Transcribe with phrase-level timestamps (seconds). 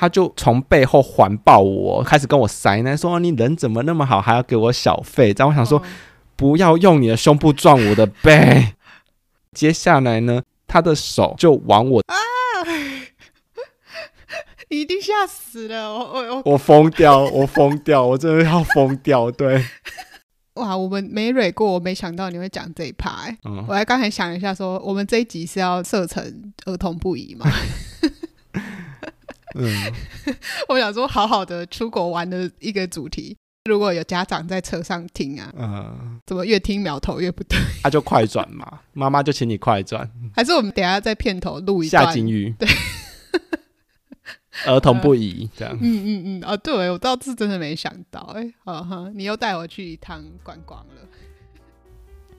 [0.00, 5.82] 他就从背后环抱我，开始跟我塞奶，说：“你人怎么那么好，还要给我小费？”然后我想说，哦、
[6.36, 8.72] 不要用你的胸部撞我的背。
[9.52, 12.14] 接下来呢，他的手就往我啊，
[14.70, 15.92] 你 一定吓死了！
[15.92, 19.30] 我我我我疯掉，我疯掉，我真的要疯掉！
[19.30, 19.62] 对，
[20.54, 23.36] 哇，我们没蕊过，我没想到你会讲这一趴、欸。
[23.44, 27.44] 嗯，我还刚才想一下说，说我们这一集是要设成儿童不宜吗？
[29.54, 29.92] 嗯，
[30.68, 37.58] 我想说，好好的出国玩的一个主题，如果有家长在车上听啊，嗯，怎么越听苗头越不对？
[37.82, 42.54] 他、啊、就快转嘛，妈妈就请你快转， 还是我们等下在片头录一下下金鱼？
[42.58, 42.68] 对，
[44.66, 45.76] 儿童不宜这样。
[45.80, 51.08] 嗯嗯嗯，啊，对，我倒是真的没想到，哎，哈哈，你又带我去一趟观光了。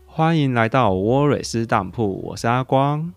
[0.06, 3.14] 欢迎来到沃瑞斯当铺，我是阿光。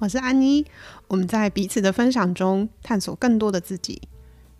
[0.00, 0.64] 我是安妮，
[1.08, 4.00] 我们在彼此的分享中探索更多的自己，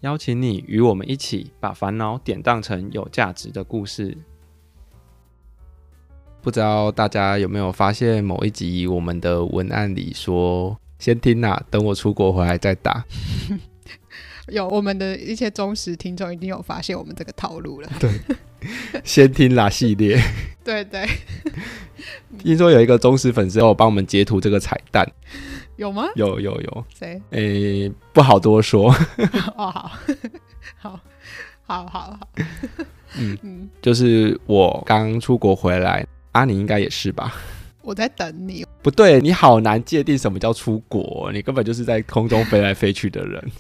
[0.01, 4.19] 邀请你与我们一起把烦恼典当成有价值的故事。
[6.43, 13.05] 不知道大家有没有发现，某一集我们的文案里说“先听啊，等我出国回来再打
[14.49, 17.89] ”。有我们的一些忠实听众一定有发现我们这个套路了。
[18.01, 18.11] 对，
[19.05, 20.21] 先听啦系列。
[20.65, 21.07] 对对。
[22.39, 25.07] 听说有一个忠实粉丝要帮我们截图这个彩蛋，
[25.77, 26.05] 有吗？
[26.15, 26.85] 有有有。
[26.99, 27.21] 谁？
[27.31, 28.95] 诶，不好多说。
[29.57, 29.91] 哦， 好，
[30.79, 31.01] 好，
[31.63, 32.21] 好，好，好。
[33.19, 37.35] 嗯嗯，就是我刚出国回来，啊，你应该也是吧？
[37.83, 38.67] 我在等你。
[38.83, 43.51] 不对，你好难界定什么叫出国，你根本就是在空中飞来飞去的人。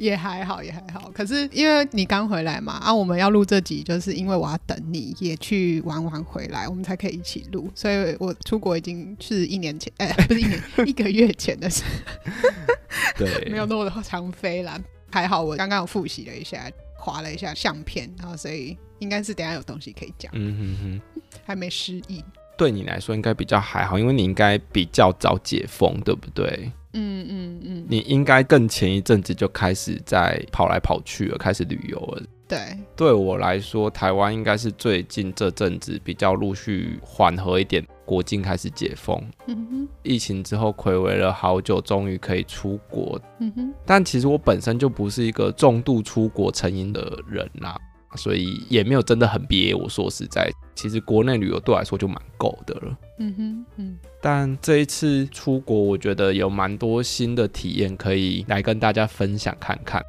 [0.00, 1.10] 也还好，也还好。
[1.12, 7.70] 可是因为你刚回来嘛，啊，我们要录这集，就是因为我要等你也去玩完回来，我们才可以一起录。
[7.74, 11.84] 所以我出国已经是一年前，哎、欸， 不是一年，一个月前的事。
[13.18, 14.80] 对， 没有那么长飞啦。
[15.12, 20.32] 还好我刚刚有复习了一下，划了一下相片，然后所以应该是等下有东西可以讲。
[20.34, 22.24] 嗯哼哼，还没失忆。
[22.56, 26.72] 对你来说应该比较还好，因为你应该比较早解封，对不对？
[26.92, 32.22] 嗯嗯嗯，你应该更前一阵子就开始在跑来跑去了，开始旅游了。
[32.48, 32.58] 对，
[32.96, 39.16] 对我来说，台湾应该是最近这阵子比较陆续缓和一点，国境开始解封。
[39.46, 43.20] 嗯哼，疫情之后睽违了好久，终于可以出国。
[43.38, 47.76] 嗯哼，但其实我本身就不是一个重度出国成瘾的人啦。
[48.16, 49.72] 所以也没有真的很憋。
[49.72, 52.98] 我说实在，其实国内旅游对我来说就蛮够的了。
[53.20, 53.98] 嗯哼，嗯。
[54.22, 60.02] 但这一次出国，我觉得有蛮多新的体验可以来跟大家分享看看。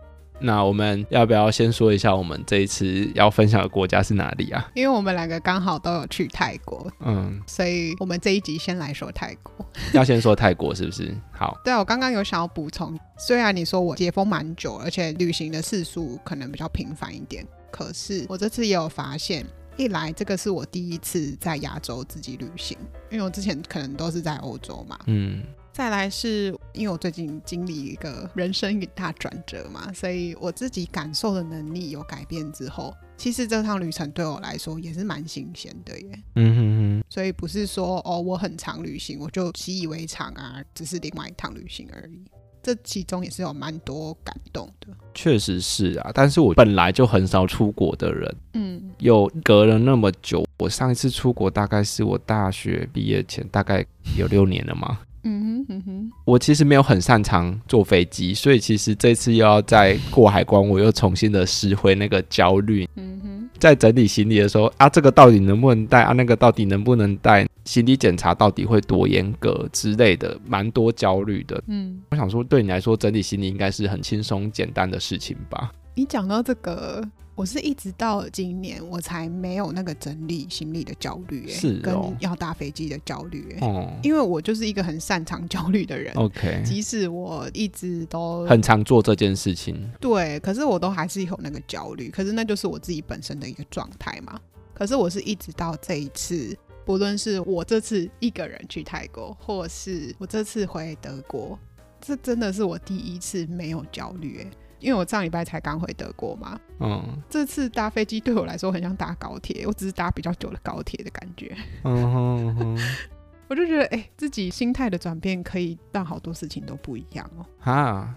[0.43, 4.71] 那我们要不要先说一下我们这一次要分享的国家是哪里啊？
[4.73, 9.53] 因为我们两个刚好都有去泰国，嗯，所以我们这一集先来说泰国。
[9.93, 11.15] 要先说泰国是不是？
[11.31, 11.55] 好。
[11.63, 17.45] 对啊，我刚刚有想要补充，虽然你说我解封蛮久，而且旅行的次数可能比较频繁一点。
[17.69, 19.45] 可是我这次也有发现，
[19.77, 22.77] 一来这个是我第一次在亚洲自己旅行，
[23.09, 24.99] 因为我之前可能都是在欧洲嘛。
[25.07, 25.43] 嗯。
[25.73, 36.23] 再来是因为我最近经历一个人生一大转折嘛，所以我自己感受的能力有改变之后，其实这趟旅程对我来说也是蛮新鲜的耶。
[36.35, 37.03] 嗯哼哼。
[37.09, 42.21] 所以不是说哦，我很常旅行，我就习以为常啊，只是另外一趟旅行而已。
[42.61, 46.11] 这其中也是有蛮多感动的，确实是啊。
[46.13, 53.85] 但是我本来就很少出国的人，嗯，有隔了那么久，我上一次出国大概是我大学毕业前，大概
[54.17, 54.99] 有六年了嘛。
[55.23, 62.87] 嗯哼嗯哼，我其实没有很擅长坐飞机，所以其实这次又要再过海关，我又重新的拾回那个焦虑。
[62.95, 66.13] 嗯哼，在整理行李的时候啊，这个到底能不能带啊？
[66.13, 67.47] 那个到底能不能带？
[67.65, 71.63] 行李检查到底会多严格之类的，蛮多焦虑的。
[71.67, 75.71] 嗯，我想说，对你来说，整理行李应该是很轻松简单的事情吧？
[75.93, 77.03] 你讲到这个。
[77.33, 94.39] 我是一直到今年我才没有那个整理行李的焦虑，哎，是跟要搭飞机的焦虑，哎，哦，因为我就是一个很擅长焦虑的人，OK，即使我一直都很常做这件事情，对，可是我都还是有那个焦虑，可是那就是我自己本身的一个状态嘛。
[94.73, 101.57] 可是我是一直到这一次，不论是我这次一个人去泰国，或是我这次回德国，
[102.01, 104.51] 这真的是我第一次没有焦虑，哎。
[104.81, 112.77] 因为我上礼拜才刚回德国嘛，嗯，这次搭飞机对我来说很像搭高铁，我只是搭比较久的高铁的感觉，嗯
[113.47, 117.45] 我就觉得哎、欸，自己心态的转变可以让好多事情都不一样哦。
[117.59, 118.15] 哈，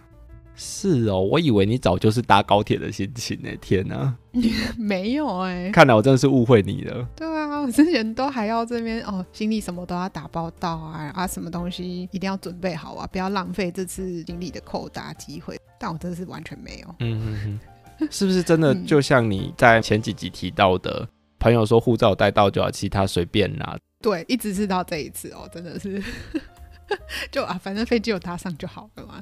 [0.56, 3.50] 是哦，我以为你早就是搭高铁的心情呢。
[3.60, 4.14] 天哪，
[4.78, 7.08] 没有哎、欸，看来我真的是误会你了。
[7.16, 15.58] 对啊，我之前都还要这边哦，行李什么都要打包到啊啊，什么东西一定要准备好啊，不要浪费这次行李的扣打机会。
[15.78, 16.94] 但我真的是完全没有。
[17.00, 17.60] 嗯嗯
[18.00, 18.74] 嗯，是不是真的？
[18.86, 21.08] 就像你在前几集提到的，嗯、
[21.38, 23.76] 朋友说护照带到就要，其他随便拿。
[24.00, 26.02] 对，一直是到这一次哦，真的是，
[27.32, 29.20] 就啊，反正飞机有搭上就好了嘛。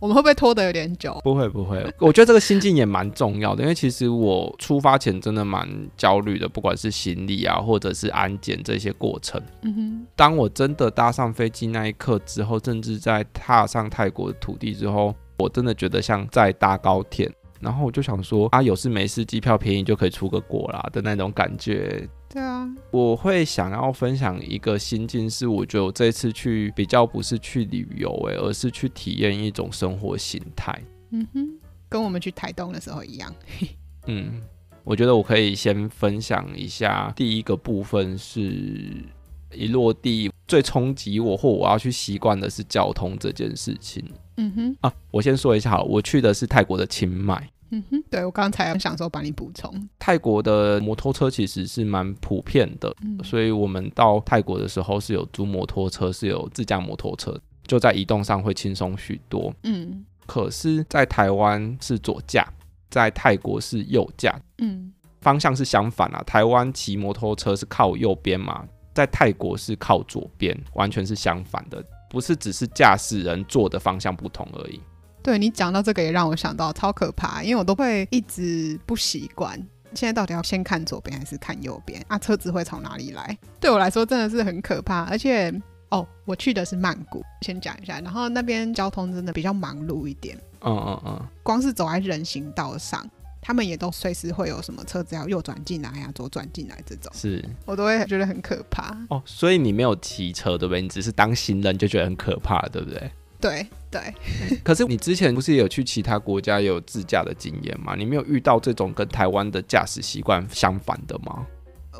[0.00, 1.18] 我们会不会拖得有点久？
[1.24, 9.40] 不会不会， 我觉得这个心境也蛮重要的，因为其实我出发前真的蛮焦虑的，不管是行李啊，或者是安检这些过程。
[9.62, 22.08] 嗯哼，当我真的搭上飞机那一刻之后，甚至在踏上泰国的土地之后，我真的觉得像在搭高铁，然后我就想说啊，有事没事，机票便宜就可以出个国啦的那种感觉。
[22.28, 30.78] 对啊，我会想要分享一个心境，是我觉得我这次去比较不是去旅游，哎，而是去体验一种生活形态。
[31.10, 31.48] 嗯哼，
[31.88, 33.34] 跟我们去台东的时候一样。
[34.06, 34.42] 嗯，
[34.84, 39.04] 我觉得我可以先分享一下，第一个部分是
[39.52, 44.04] 一落地最冲击我或我要去习惯的是交通这件事情。
[44.38, 47.50] 嗯哼，啊，我先说一下好了，我去的是泰国的清迈。
[47.70, 59.52] 嗯哼，对，我刚才想说帮你补充，泰国的摩托车其实是蛮普遍的，嗯，所以我们到泰国的时候是有租摩托车，是有自驾摩托车，就在移动上会轻松许多。
[59.64, 62.46] 嗯，可是，在台湾是左驾，
[62.88, 64.90] 在泰国是右驾，嗯，
[65.20, 66.22] 方向是相反啊。
[66.24, 74.80] 台湾骑摩托车是靠右边嘛，在泰国是靠左边，完全是相反的，不是只是驾驶人坐的方向不同而已。
[75.22, 79.58] 对，你讲到这个也让我想到超可怕，因为我都会一直不习惯，
[79.94, 82.18] 现在到底要先看左边还是看右边啊？
[82.18, 83.36] 车子会从哪里来？
[83.60, 85.52] 对我来说真的是很可怕，而且
[85.90, 93.06] 哦，我去的是曼谷，先讲一下，然后那边交通真的比较忙碌一点，嗯嗯嗯，光是走在人行道上，
[93.40, 98.96] 他们也都随时会有什么车子要右转进来呀、啊，左转进来这种，是我都会觉得很可怕。
[99.08, 100.82] 哦，所以你没有骑车对不对？
[100.82, 103.10] 你只是当行人就觉得很可怕，对不对？
[103.40, 104.12] 对对，
[104.64, 107.94] 可是你之前不是也有去其他国家有自驾的经验吗？
[107.96, 111.46] 你没有遇到这种跟台湾的驾驶习惯相反的吗？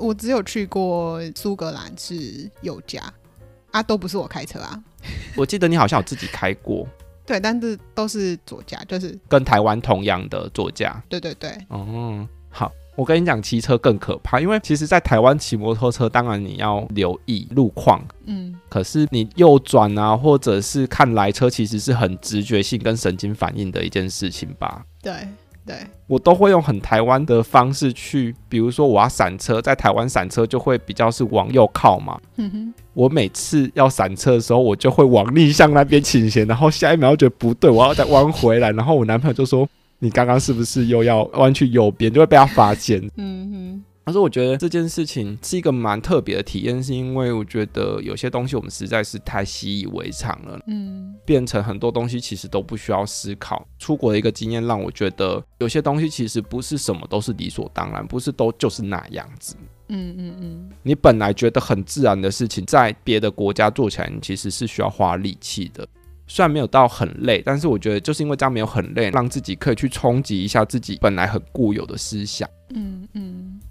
[0.00, 3.02] 我只有去过苏格兰是右驾
[3.70, 4.82] 啊，都不是我开车啊。
[5.37, 6.87] 我记得你好像有自己开过，
[7.28, 11.00] 对，但是都是左驾，就是跟台湾同样的座驾。
[11.08, 12.72] 对对对，哦，好。
[12.96, 24.84] 我跟你讲，骑车更可怕，因为其实，在台湾骑摩托车，当然你要留意路况，嗯，可是你右转啊，或者是看来车，其实是很直觉性跟神经反应的一件事情吧？
[25.00, 25.28] 对
[25.69, 25.76] 对，
[26.09, 39.69] 我都会用很台湾的方式去，比如说我要闪车，在台湾闪车就会比较是往右靠嘛，嗯哼，我每次要闪车的时候，我就会往逆向那边倾斜，然后下一秒觉得不对，我要再弯回来，然后我男朋友就说。
[40.00, 43.03] 你刚刚是不是又要弯去右边，就会被他发现？
[43.17, 43.85] 嗯哼。
[44.08, 53.69] 可是我觉得这件事情是一个蛮特别的体验，是因为我觉得有些东西我们实在是太习以为常了，嗯，变成很多东西其实都不需要思考。
[53.78, 59.55] 出国的一个经验让我觉得有些东西其实不是什么都是理所当然，不是都就是那样子。
[59.88, 60.70] 嗯嗯嗯。
[60.82, 65.87] 你本来觉得很自然的事情，在别的国家做起来，你其实是需要花力气的。
[66.31, 72.46] 虽然没有到很累，但是我觉得就是因为这样没有很累，让自己可以去冲击一下自己本来很固有的思想。
[72.75, 73.27] 嗯嗯，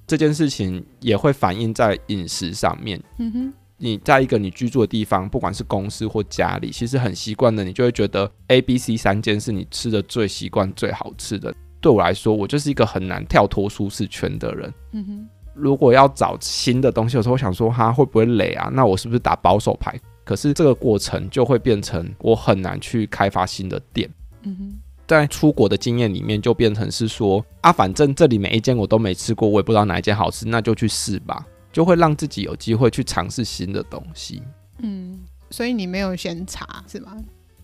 [0.08, 3.00] 这件事情也会反映在饮食上面。
[3.20, 11.54] 嗯哼，你在一个你居住的地方，不管是公司或家里，其实很习惯的，你就会觉得 A、B、C 三间是你吃的最习惯、最好吃的。
[11.82, 14.74] 对我来说，我就是一个很难跳脱舒适圈的人。
[14.94, 18.70] 嗯哼，如果要找新的东西有时候，我想说哈会不会累啊？
[18.74, 20.00] 那我是不是打保守牌？
[20.24, 24.10] 可是这个过程就会变成我很难去开发新的店。
[24.44, 34.44] 嗯哼，在出国的经验里面，就变成是说啊，反正这里每一间我都没吃过，我也不知道哪一间好吃，那就去试吧，就会让自己有机会去尝试新的东西。
[34.80, 37.16] 嗯，所以你没有先查是吗？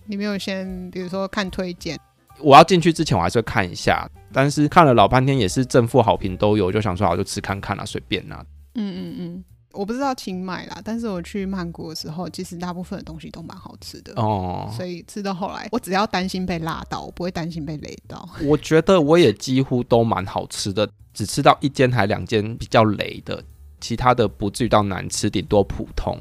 [0.06, 2.00] 你没有先，比如说看推荐。
[2.40, 8.44] 我要进去之前，我还是会看一下，但是看了老半天也是正负好评都有，就想说好就吃看看啦，随便啦。
[8.76, 9.44] 嗯嗯嗯。
[9.74, 14.72] 我不知道清迈啦，但是我去曼谷的时候，其实大部分的东西都蛮好吃的哦。
[14.78, 18.30] 所以吃到后来，我只要担心被辣到，我不会担心被雷到。
[18.46, 23.44] 我觉得我也几乎都蛮好吃的，只吃到一间还两间比较雷的，
[23.82, 26.18] 其他的不至于到难吃，顶多普通。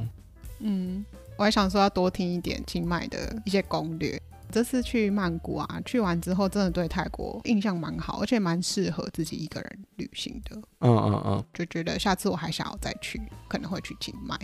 [0.61, 1.05] 嗯，
[1.37, 4.21] 我还想说要多听一点清迈的一些攻略。
[4.53, 10.57] 这次去曼谷啊，去完之后真的对泰国印象蛮好，而且蛮适合自己一个人旅行的。
[10.81, 14.39] 嗯嗯嗯，就觉得下次我还想要再去，可能会去清迈。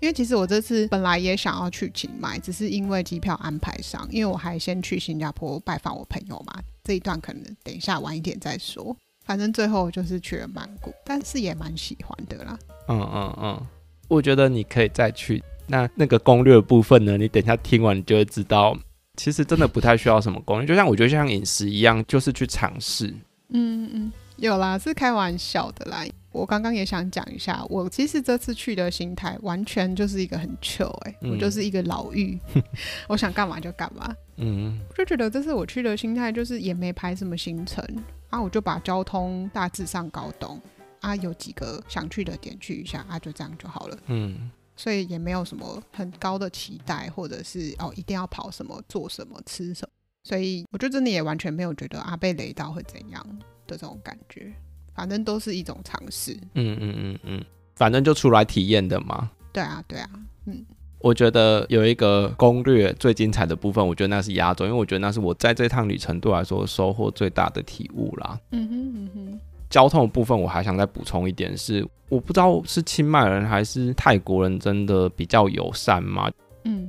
[0.00, 6.60] 因为其实我这次本来也想要去清迈，只是因为机票安排上，因为我还先去新加坡拜访我朋友嘛。
[6.82, 8.94] 这一段可能等一下晚一点再说。
[9.24, 12.58] 反正最后就是去了曼谷，但是也蛮喜欢的啦。
[12.88, 13.66] 嗯嗯嗯，
[14.06, 15.42] 我觉得你可以再去。
[15.66, 17.16] 那那个攻略的部分呢？
[17.16, 18.76] 你等一下听完，你就会知道，
[19.16, 20.66] 其实真的不太需要什么攻略。
[20.66, 23.14] 就像我觉得像饮食一样，就是去尝试。
[23.50, 26.04] 嗯嗯，有啦，是开玩笑的啦。
[26.32, 32.36] 我刚刚也想讲一下，我其实这次去的心态完全就是一个很欸，嗯、我就是一个老嫗，
[33.06, 34.12] 我想干嘛就干嘛。
[34.36, 37.84] 嗯，就觉得这次我去的心态就是也没排什么行程
[38.30, 40.60] 啊，我就把交通大致上搞懂
[41.00, 43.98] 啊，有几个想去的点去一下啊，就这样就好了。
[44.08, 44.50] 嗯。
[44.76, 49.92] 所以也没有什么很高的期待，或者是哦一定要跑什么、做什么、吃什么。
[50.22, 54.52] 所以我觉得真的也完全没有觉得啊被雷到会怎样的这种感觉。
[54.94, 56.32] 反正都是一种尝试。
[56.54, 59.30] 嗯嗯嗯嗯，反正就出来体验的嘛。
[59.52, 60.08] 对啊对啊，
[60.46, 60.64] 嗯。
[61.00, 68.40] 我觉得有一个攻略最精彩的部分，我觉得那是压轴，因为我觉得那是我在这趟旅程对我来说收获最大的体悟啦。
[68.52, 69.40] 嗯哼嗯哼。
[69.70, 76.30] 交通的部分，我还想再补充一点是，我不知道是清迈人还是泰国人真的比较友善吗？
[76.64, 76.88] 嗯，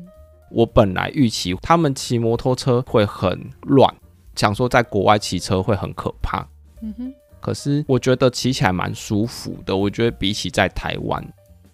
[0.52, 3.94] 我本来预期他们骑摩托车会很乱，
[4.36, 6.48] 想说在国外骑车会很可怕。
[6.82, 9.76] 嗯哼，可是我觉得骑起来蛮舒服的。
[9.76, 11.26] 我觉得比起在台湾，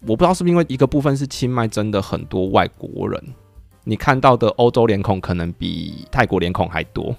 [0.01, 3.21] 我不知道是不是因为一个部分是清迈真的很多外国人，
[3.83, 7.13] 你看到的欧洲脸孔可能比泰国脸孔还多，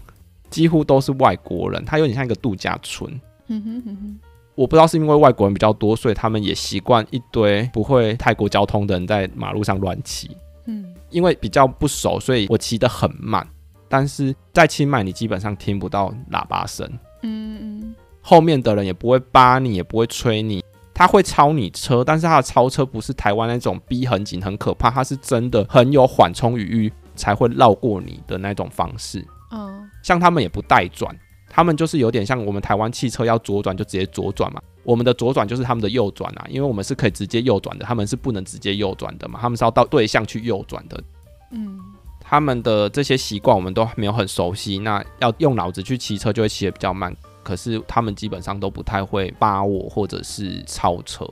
[0.49, 3.21] 几乎都是外国人，它有点像一个度假村。
[3.49, 4.18] 嗯哼哼哼，
[4.54, 10.30] 我不知道是因为外国人比较多，所以他们也习惯一堆不会泰国交通的人在马路上乱骑。
[10.66, 13.46] 嗯，因为比较不熟，所以我骑得很慢。
[13.88, 16.88] 但是在清迈，你基本上听不到喇叭声。
[17.22, 29.22] 嗯嗯，后面的人也不会扒你，也不会催你，他会超你车，但是他的超车不是台湾那种逼很紧很可怕，他是真的很有缓冲余裕才会绕过你的那种方式。
[29.50, 31.14] 嗯，像他们也不带转。
[31.54, 41.04] 他们就是有点像我们台湾汽车要左转就直接左转嘛，我们的左转就是他们的右转啊，因为我们是可以直接右转的，他们是不能直接右转的嘛，他们是要到对向去右转的。
[41.50, 41.78] 嗯，
[42.18, 47.14] 他们的这些习惯我们都没有很熟悉，那要用脑子去骑车就会骑得比较慢。
[47.42, 51.28] 可是他们基本上都不太会扒我或者是超车。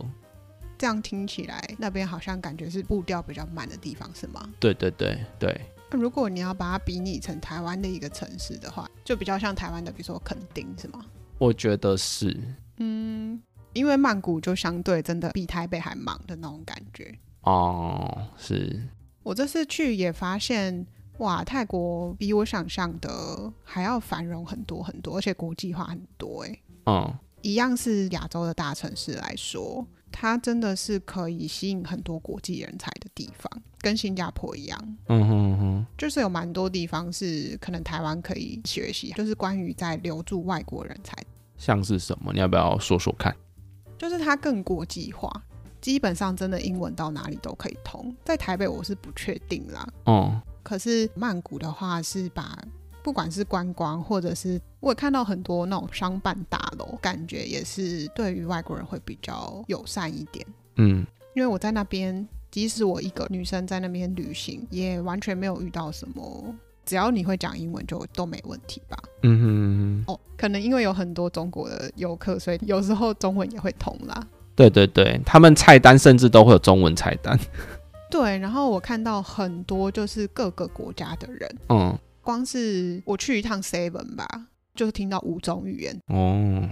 [0.77, 4.43] 这样听起来那边好像感觉是步调比较慢的地方，是吗？
[4.59, 5.61] 对对对对。
[5.91, 11.05] 如果你要把它比拟成台湾的一个城市的话，就比较像台湾的，比如说垦丁，是吗？
[11.39, 12.37] 我觉得是。
[12.79, 13.41] 嗯，
[13.73, 17.13] 因为曼谷就相对真的比台北还忙的那种感觉。
[17.43, 18.89] 哦，是。
[19.23, 20.87] 我这次去也发现，
[21.19, 26.45] 哇，泰国比我想象的还要繁荣很多很多，而且国际化很多。
[26.45, 29.87] 哎，嗯，一样是亚洲的大城市来说。
[30.13, 34.97] 它真的是可以吸引很多国际人才的地方，跟新加坡一样。
[35.07, 41.17] 嗯哼哼，就是有蛮多地方是可能台湾可以学习，就是关于在留住外国人才。
[41.57, 42.33] 像是什么？
[42.33, 43.33] 你要不要说说看？
[43.97, 45.31] 就是它更国际化，
[45.81, 48.13] 基本上真的英文到哪里都可以通。
[48.25, 49.89] 在台北我是不确定啦。
[50.07, 52.59] 嗯，可是曼谷的话是把。
[53.03, 60.47] 不管是观光，或者是我也看到很多那种商办大楼，感觉也是对于外国人会比较友善一点。
[60.77, 66.55] 嗯，因为我在那边，即使我一个女生在那边旅行，也完全没有遇到什么，
[66.85, 68.99] 只要你会讲英文就都没问题吧。
[69.23, 70.13] 嗯哼嗯哼。
[70.13, 74.27] 哦，可能因为有很多中国的游客，所以有时候中文也会通啦。
[74.55, 77.39] 对对对，他们菜单甚至都会有中文菜单。
[78.11, 81.57] 对，然后我看到很多就是各个国家的人。
[81.69, 81.99] 嗯。
[82.31, 84.47] 光是我去一趟 Seven 吧，
[84.77, 86.01] 就是听到五种语言。
[86.07, 86.63] 哦，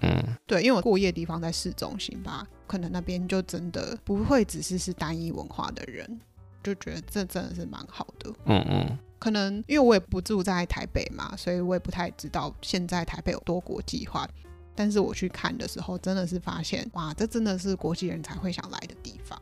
[0.00, 6.18] 嗯，对，因为我过夜的地方在市中心吧，可能那边就真的不会只是是单一文化的人，
[6.64, 8.32] 就觉得这真的是蛮好的。
[8.46, 14.28] 嗯嗯，可能因为我也不住在台北嘛，所以我也不太知道现在台北有多国际化。
[14.74, 19.40] 但是我去看的时候，真的是发现，哇，这真的是国际人才会想来的地方。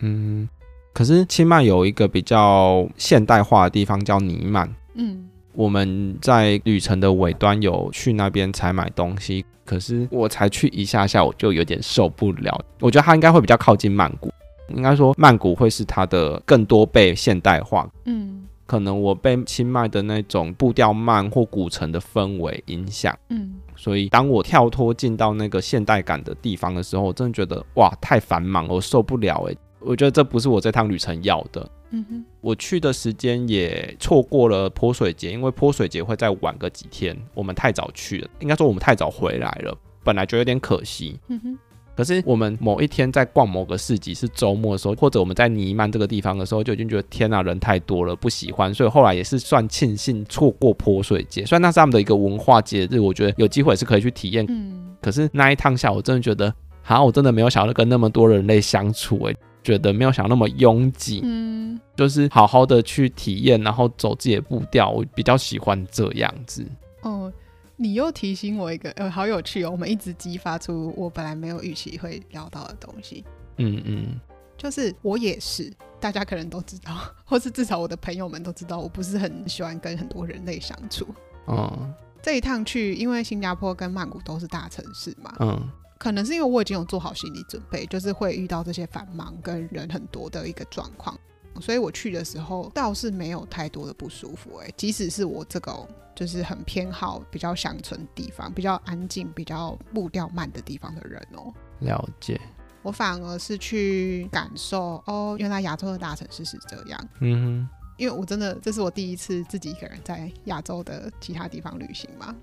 [0.00, 0.48] 嗯，
[0.92, 4.68] 可是清迈有一个比较现代化的地方叫尼曼。
[4.94, 12.64] 嗯，我们在旅程的尾端有去那边采买东西，可是我才去一下下，我就有点受不了。
[12.80, 14.30] 我觉得它应该会比较靠近曼谷，
[14.68, 17.88] 应该说曼谷会是它的更多被现代化。
[18.04, 23.16] 嗯，可能我被清迈的那种步调慢或古城的氛围影响。
[23.28, 31.70] 嗯，所以当我跳脱进到那个现代感的地方的时候，我真的觉得哇，太繁忙了，我受不了诶，我觉得这不是我这趟旅程要的。
[31.90, 37.16] 嗯哼，我去的时间也错过了泼水节，因为泼水节会再晚个几天。
[37.32, 41.18] 我们太早去了，应该说我们太早回来了，本来就有点可惜。
[41.28, 41.58] 嗯哼，
[41.96, 48.74] 可是我们某一天在逛某个市集是周末的时候，或者我们在尼曼这个地方的时候，就已经觉得天啊，人太多了，不喜欢。
[48.74, 54.44] 所以后来也是算庆幸错过泼水节，虽然那是他们的一个文化节日，我觉得有机会是可以去体验。
[54.48, 61.20] 嗯，可是那一趟下，我真的觉得，好，我真的没有想到跟那么多人类相处，诶，觉得没有想那么拥挤。
[61.24, 66.66] 嗯，就是好好的去体验，然后走自己的步调，我比较喜欢这样子。
[67.02, 67.32] 哦。
[67.74, 69.70] 你又提醒我一个，呃，好有趣哦！
[69.70, 73.24] 我们一直激发出我本来没有预期会聊到的东西。
[73.56, 74.20] 嗯嗯，
[74.56, 81.04] 就是我也是，大家可能都知道， 或是至少我的朋友们都知道，我不是很喜欢跟很多人类相处。
[81.46, 81.92] 哦，
[82.22, 85.68] 这一趟去，因为新加坡跟曼谷都是大城市嘛，嗯，
[86.02, 91.16] 可能是因为我已经有做好心理准备，就是会遇到这些繁忙跟人很多的一个状况。
[91.60, 95.72] 所以我去的时候倒是没有太多的不舒服，哎，即使是我这个
[96.12, 101.54] 就是很偏好比较乡村地方、比较安静、比较步调慢的地方的人哦。
[101.78, 102.40] 了解。
[102.82, 107.08] 我反而是去感受哦，原来亚洲的大城市是这样。
[107.20, 107.68] 嗯哼。
[107.96, 112.34] 因为我真的这是我第一次自己一个人在亚洲的其他地方旅行嘛，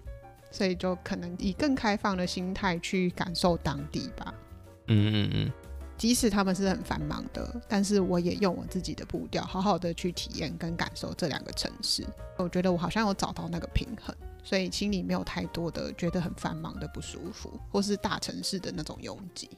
[0.51, 4.33] 所以就可能以更开放的心态去感受当地吧。
[4.87, 5.51] 嗯嗯嗯。
[5.97, 12.05] 即使他们是很繁忙的，但是我也用我自己的步调，好好的去体验跟感受这两个城市。
[12.37, 19.49] 我觉得我好像有找到那个平衡，所以心里没有太多的觉得很繁忙的不舒服，或是大城市的那种拥挤。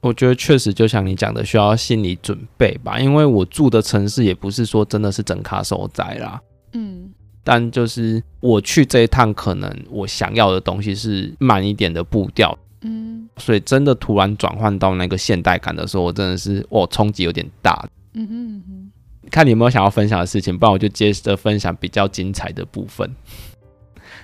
[0.00, 3.00] 我觉得确实就像你讲的，需要心理准备吧。
[3.00, 6.40] 因为我住的城市也不是说真的是整卡受灾啦。
[6.74, 12.58] 嗯，但就是我去这一趟，可能我想要的东西是慢一点的步调。
[12.82, 17.88] 嗯，所以真的突然转换到那个现代感的时候，我真的是哦，冲击有点大。
[18.14, 23.14] 嗯哼嗯哼，看你有没有想要分享的事情，不然我就接着分享比较精彩的部分。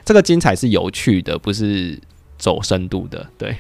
[0.05, 2.01] 这个精彩是有趣的，不是
[2.39, 3.29] 走深度的。
[3.37, 3.57] 对，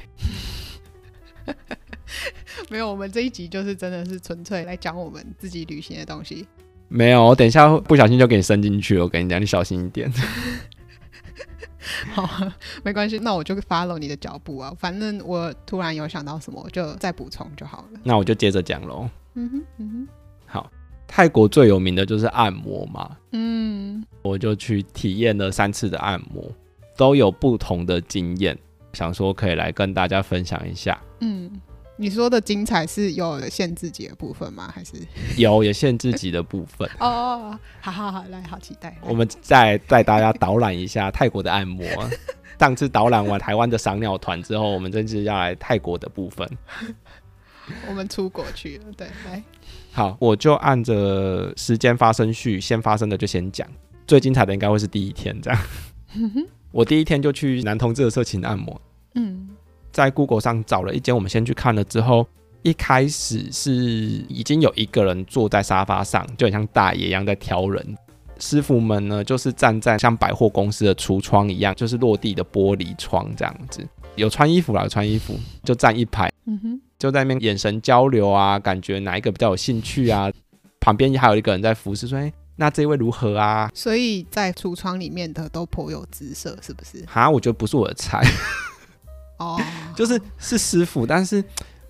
[2.70, 6.46] 没有，我们这一集就是真的是纯粹来讲我们自己旅行的东西。
[6.88, 9.04] 没有，我等一下不小心就给你伸进去了。
[9.04, 10.12] 我跟你讲，你小心一点。
[12.12, 12.28] 好，
[12.82, 14.72] 没关系，那我就 follow 你的脚步啊。
[14.78, 18.00] 反正我突然有想到什么，我就再补充就好了。
[18.02, 19.08] 那我就接着讲喽。
[19.34, 20.08] 嗯哼，嗯哼。
[20.46, 20.70] 好，
[21.06, 23.16] 泰国最有名的就是按摩嘛。
[23.32, 26.50] 嗯，我就去体验了三次的按摩，
[26.96, 28.56] 都有不同的经验，
[28.92, 31.00] 想说可以来跟大家分享一下。
[31.20, 31.50] 嗯。
[31.98, 34.70] 你说的精彩是有限自己的部分吗？
[34.72, 34.92] 还是
[35.36, 36.88] 有有限自己的部分？
[37.00, 38.96] 哦，好好好，来，好期待。
[39.02, 41.86] 我们再带大家导览一下泰国的按摩。
[42.58, 46.48] 上次导览完台湾的赏鸟团之后，我们这次要来泰国的部分。
[47.88, 49.42] 我们出国去了，对，来。
[49.92, 53.66] 好，我就按着时间发生序，先发生的就先讲。
[54.06, 55.60] 最精彩的应该会是第一天，这样。
[56.72, 58.80] 我第一天就去男同志的色情按摩。
[59.14, 59.48] 嗯。
[59.96, 62.26] 在 Google 上找了一间，我们先去看了之后，
[62.60, 67.96] 一开始是已经有一个人坐在沙发上，就很像大爷一样在挑人。
[68.38, 80.30] 师傅们呢，就是站在像百货公司的橱窗一样，就是落地的玻璃窗这样子，有穿衣服啦，有穿衣服，就站一排，嗯哼，就在那边眼神交流啊，感觉哪一个比较有兴趣啊。
[80.78, 87.02] 旁边还有一个人在服侍，说：“哎，那这位如何啊？”所以在橱窗里面的都颇有姿色，是不是？
[87.06, 88.22] 哈，我觉得不是我的菜。
[89.38, 89.60] 哦，
[89.94, 91.44] 就是是师傅，但是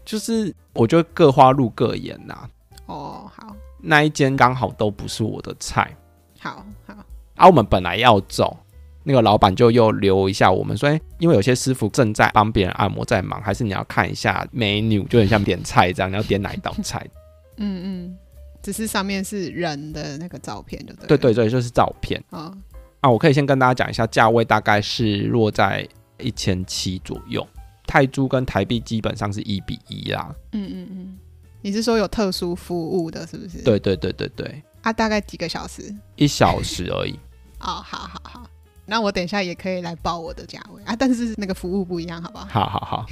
[0.05, 2.49] 就是我觉得各花入各眼呐。
[2.87, 5.97] 哦，好，那一间刚好都不是我的菜。
[6.41, 6.95] 好好，
[7.37, 8.57] 啊，我们本来要走，
[9.03, 17.05] 那个老板就又留一下我们，说，哎，因为有些师傅正在帮别人按摩，在忙，还是你要看一下 menu，就很像点菜这样，你要点哪一道菜？
[17.59, 18.17] 嗯嗯，
[18.63, 21.07] 只是上面是人的那个照片，就对。
[21.09, 22.23] 对对对，就是照片。
[22.31, 22.53] 啊，
[23.01, 25.89] 啊，我可以先跟大家讲一下价位，大概是落在。
[26.19, 27.47] 一千七左右，
[27.87, 30.35] 泰铢跟台币基本上是一比一啦。
[30.53, 31.19] 嗯嗯嗯，
[31.63, 33.63] 你是说有特殊服务的，是不是？
[33.63, 34.63] 对对对对对。
[34.83, 35.95] 啊，大概几个小时？
[36.15, 37.19] 一小时而已。
[37.59, 38.51] 哦，好好好，
[38.85, 42.47] 那我等一下也可以来报我的价位啊，但是那个服务不一样，好不好？
[42.47, 43.07] 好好好。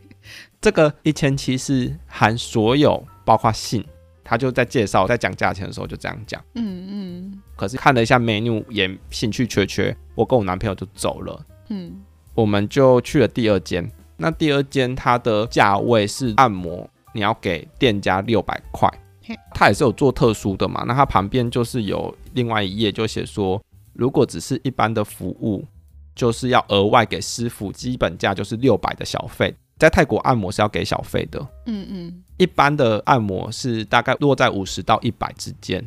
[0.60, 3.84] 这个一千七是含所有，包括信，
[4.22, 6.42] 他就在介绍，在讲价钱的时候就这样讲。
[6.54, 7.42] 嗯嗯。
[7.56, 11.46] 可是看了一下 menu，也兴趣缺缺，我跟我男朋友就走了。
[11.68, 12.00] 嗯。
[12.34, 18.88] 我们就去了第二间，那第二间它的价位是按摩，你要给店家六百块，
[19.52, 20.84] 它也是有做特殊的嘛。
[20.86, 23.60] 那它旁边就是有另外一页就写说，
[23.92, 25.64] 如果只是一般的服务，
[26.14, 29.54] 就是要额外给师傅，基本价就是六百的小费。
[29.78, 35.82] 在泰国按摩是要给小费的，嗯嗯，一般的按摩是大概落在五十到一百之间，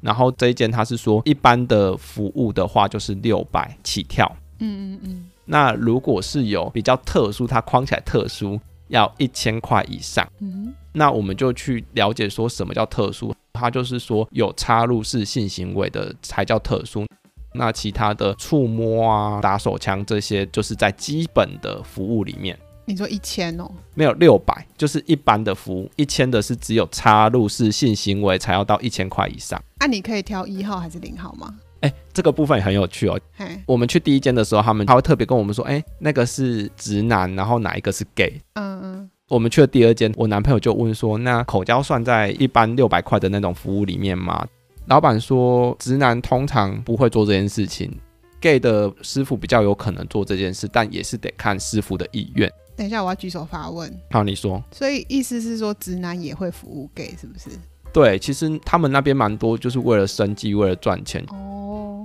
[0.00, 5.24] 然后这一间它是说一般的服务的话就是六百起跳，嗯嗯嗯。
[5.44, 10.26] 那如果是有比较特殊，它框起来特殊，要一千块以上。
[10.40, 17.06] 嗯，那我们就去了解说什么叫特殊，它就是说有插入式性行为的才叫特殊。
[17.54, 22.58] 那其他的触摸啊、打手枪这些，就是在基本的服务里面。
[22.84, 23.70] 你说一千哦？
[23.94, 25.90] 没有六百，就是一般的服务。
[25.96, 29.62] 一千的是只有插入式性行为才要到一千块以上。
[29.78, 31.54] 那、啊、你可以挑一号还是零号吗？
[31.82, 33.20] 哎、欸，这个部分也很有趣哦。
[33.66, 38.40] 我们去第一间的时候，他们他会特别跟我们说，哎、欸，那个是直男，然后哪一个是 gay？
[38.54, 39.10] 嗯嗯。
[39.28, 44.46] 我们去了第二间，我男朋友就问说，那口交算在一般六百块的那种服务里面吗？
[44.86, 47.90] 老板说，直男通常不会做这件事情
[48.40, 52.50] ，gay 的师傅比较有可能做这件事，但也是得看师傅的意愿。
[52.76, 53.90] 等一下，我要举手发问。
[54.10, 54.62] 好，你说。
[54.70, 57.50] 所以意思是说，直男也会服务 gay 是不是？
[57.92, 61.24] 对，其实他们那边蛮多，就是为了生计，为了赚钱。
[61.28, 61.51] 哦。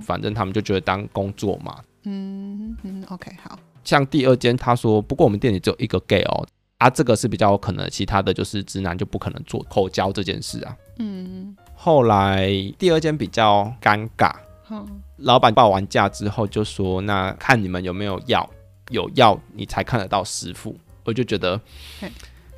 [0.08, 1.76] 反正他们就觉得当工作嘛。
[2.04, 3.58] 嗯嗯，OK，好。
[3.84, 6.46] 像第二间，他说，不过我们店里只有一个 gay 哦，
[6.78, 10.74] 啊，这个是比较有可能，其他的就是直男就不可能做口交这件事啊。
[10.98, 11.54] 嗯。
[11.74, 14.32] 后来第二间比较尴尬，
[14.70, 18.48] 嗯、老板报完价之后就说：“那看你们有没有药，
[18.90, 21.60] 有药你才看得到师傅。”我就觉得，
[22.00, 22.10] 嘿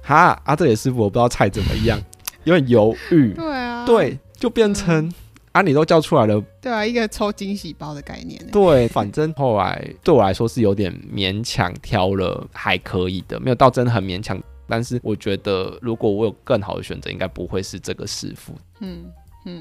[0.03, 2.01] 哈啊，这里师傅我不知道菜怎么样，
[2.45, 3.35] 有点犹豫。
[3.39, 5.15] 对啊，对，就变成、嗯、
[5.53, 8.41] 啊，你都叫出来了，对啊，一个抽惊喜包的概念。
[8.53, 14.41] 对，反正后来对我来说是有点勉强挑了还可以的，没有到真的很勉强。
[14.69, 18.55] 但是我觉得，如果我有更好的选择，应该不会是这个师傅。
[18.79, 19.05] 嗯
[19.45, 19.61] 嗯，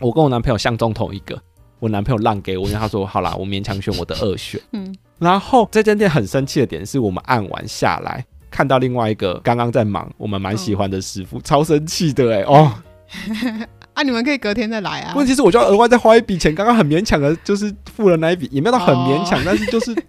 [0.00, 1.40] 我跟我男朋友相中同一个，
[1.78, 4.60] 我男朋友让给我，因为他说好啦，我勉强选我的二选。
[4.72, 12.74] 嗯，然后这间店很生气的点是我们按完下来，看到另外一个刚刚在忙，我们蛮喜欢的师傅，嗯、超生气的哎、欸、哦。
[13.98, 15.12] 啊，你们可以隔天再来啊。
[15.16, 19.92] 问题是我就要额外再花一笔钱，刚刚很勉强的，就是付了那一笔，也没有到很勉强，哦、但是就是。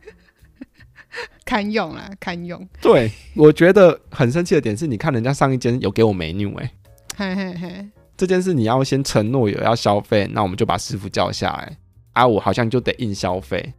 [1.43, 2.69] 堪用啦，堪用。
[2.79, 6.71] 对，我觉得很生气的点是，你看人家上一间有给我 menu 哎，
[7.17, 11.75] 嘿嘿嘿，这件事你要先承诺有要消费，那我们就把师傅叫下来
[12.13, 13.73] 啊，我好像就得硬消费。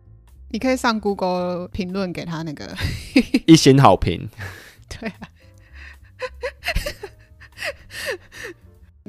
[0.48, 2.76] 你可以上 Google 评论给他那个
[3.46, 4.28] 一星好评。
[4.90, 5.28] 对啊，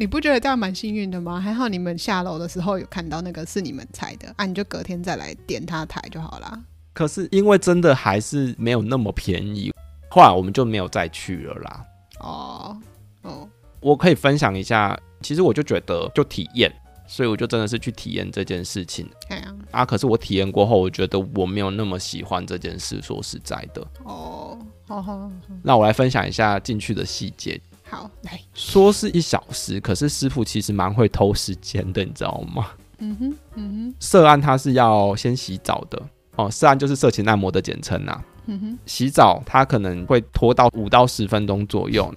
[0.02, 1.40] 你不觉得这样蛮幸运的吗？
[1.40, 6.60] 还好你们下楼的时候有看到那个是你们猜的啊，你就隔天再来点他台就好啦。
[6.92, 9.72] 可是因为真的还是没有那么便宜，
[10.10, 11.86] 后来我们就没有再去了啦。
[12.20, 12.78] 哦
[13.22, 13.48] 哦，
[13.80, 16.74] 我可以分享一下，其实我就觉得就体验，
[17.06, 19.08] 所以我就真的是去体验这件事情。
[19.30, 19.86] 哎呀啊！
[19.86, 23.00] 可是我体验过后，我觉得我没有那么喜欢这件事。
[23.04, 27.62] 说实在的，哦，好好，那我来分享一下进去的细节。
[27.92, 32.68] 好，来说是一小时，可是师傅其实蛮会偷时间的，你知道吗？
[33.00, 36.02] 嗯哼，嗯哼，涉案他是要先洗澡的。
[36.38, 38.24] 哦，涉案就是色情按摩的简称呐。
[38.46, 42.10] 嗯哼，洗澡他可能会拖到五到十分钟左右，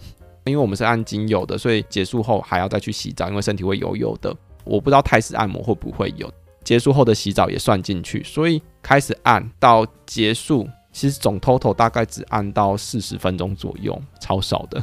[0.45, 4.33] 因为我们是按精油的，所以结束后还要再去洗澡，因为身体会油油的。
[4.63, 6.33] 我不知道泰式按摩会不会有，
[6.63, 14.81] 结束后的洗澡也算进去，所以开始按到结束，其实总 total 大概只按到四十分钟左右，超少的。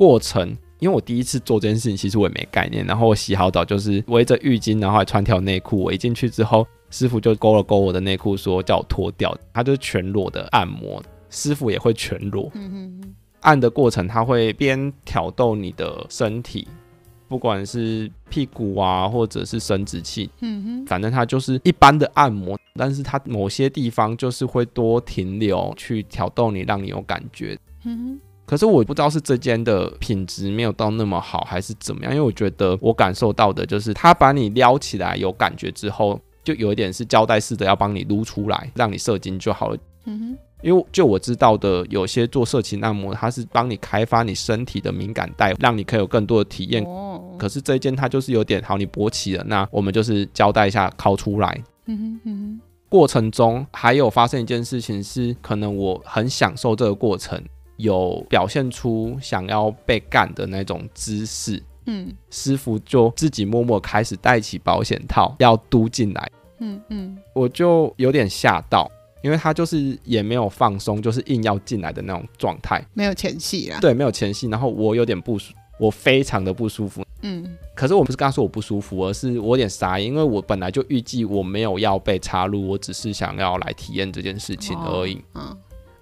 [0.00, 2.86] 过程，因为我第一次做这件事情，其实我也没概念。
[2.86, 6.66] 然后我洗好澡就是围着浴巾，然后还穿条内裤，我一进去之后。
[6.88, 9.36] 师傅就勾了勾我的内裤，说叫我脱掉。
[9.52, 12.50] 他就是全裸的按摩，师傅也会全裸。
[13.40, 16.66] 按的过程他会边挑逗你的身体，
[17.28, 20.30] 不管是屁股啊，或者是生殖器，
[20.86, 27.56] 反正他就是一般的按摩，但是他某些地方就是会多停留去挑逗你，让你有感觉。
[28.50, 36.20] 可是我不知道是这间的品质没有到那么好，还是怎么样，因为我觉得我感受到的就是他把你撩起来有感觉之后。
[36.42, 39.76] 就有一点是胶带式的，要帮你撸出来，让你射精就好了。
[40.06, 46.82] 嗯哼，因为就我知道的，有些做色情按摩，它是帮你开发你身体的敏感带，让你可以有更多的体验。
[46.84, 47.22] 哦。
[47.38, 51.62] 可是这一间它就是有点好，你勃起了，那我们就是交代一下抠出来。
[51.84, 52.60] 嗯哼嗯哼。
[52.88, 57.38] 过程中还有发生一件事情是，可能我很享受这个过程，
[57.80, 61.62] 有表现出想要被干的那种姿势。
[61.86, 66.30] 嗯，师傅就自己默默开始戴起保险套，要嘟进来。
[66.58, 68.88] 嗯嗯，我就有点吓到，
[69.22, 73.80] 因为他就是也没有放松，就是硬要进来的那种状态，没有前戏啊。
[73.80, 74.46] 对，没有前戏。
[74.48, 77.02] 然后我有点不舒，我非常的不舒服。
[77.22, 85.14] 嗯，可是我不是跟他说我不舒服，而是我有点傻眼，因为我本来就预计我没有要被插入，我只是想要来体验这件事情而已。
[85.34, 85.56] 嗯、哦。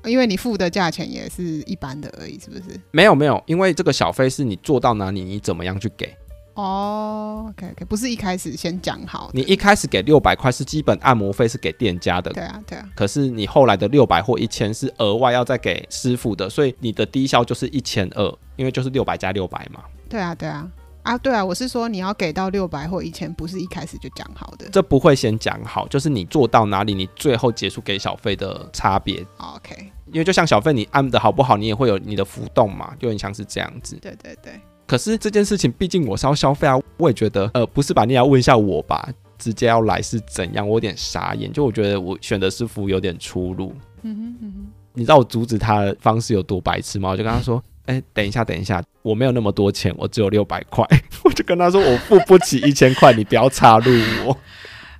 [0.09, 2.81] 因为你付的价钱也是一般的而已，是不是？
[2.90, 6.16] 没有没有，因为这个小费是你做到哪里，你怎么样去给。
[6.55, 12.33] 哦，OK OK，不是一开始先讲好，你一开始给六百块是基本按摩费，是给店家的。
[12.33, 12.85] 对啊，对啊。
[12.97, 19.83] 可是你后来的六百或一千是额外要再给师傅的，所以你的低消就是一千二，因为就是六百加六百嘛。
[20.09, 20.68] 对啊，对啊。
[21.05, 24.68] 啊，对啊，我是说你要给到六百或一千，不是一开始就讲好的。
[24.71, 29.25] 这不会先讲好，就是你做到哪里，你最后结束给小费的差别。
[29.38, 29.92] OK。
[30.12, 33.97] 因为就像小费，你按的好不好，你也会有你的浮动嘛，就很像是这样子。
[34.01, 34.53] 对对对。
[34.87, 38.05] 可是这件事情，毕竟我是要消费啊，我也觉得，呃，不是吧？
[38.05, 40.66] 你要问一下我吧，直接要来是怎样？
[40.66, 43.75] 我有点傻眼，就我觉得我选的师傅有点出入。
[44.03, 47.11] 嗯哼嗯哼，你知道我阻止他的方式有多白痴吗？
[47.11, 50.87] 我就跟他说，哎、欸，等一下，等一下，我没有那么多钱，我只有六百块。
[51.23, 53.92] 我就跟他说，我付不起一千块，你不要插入
[54.25, 54.35] 我。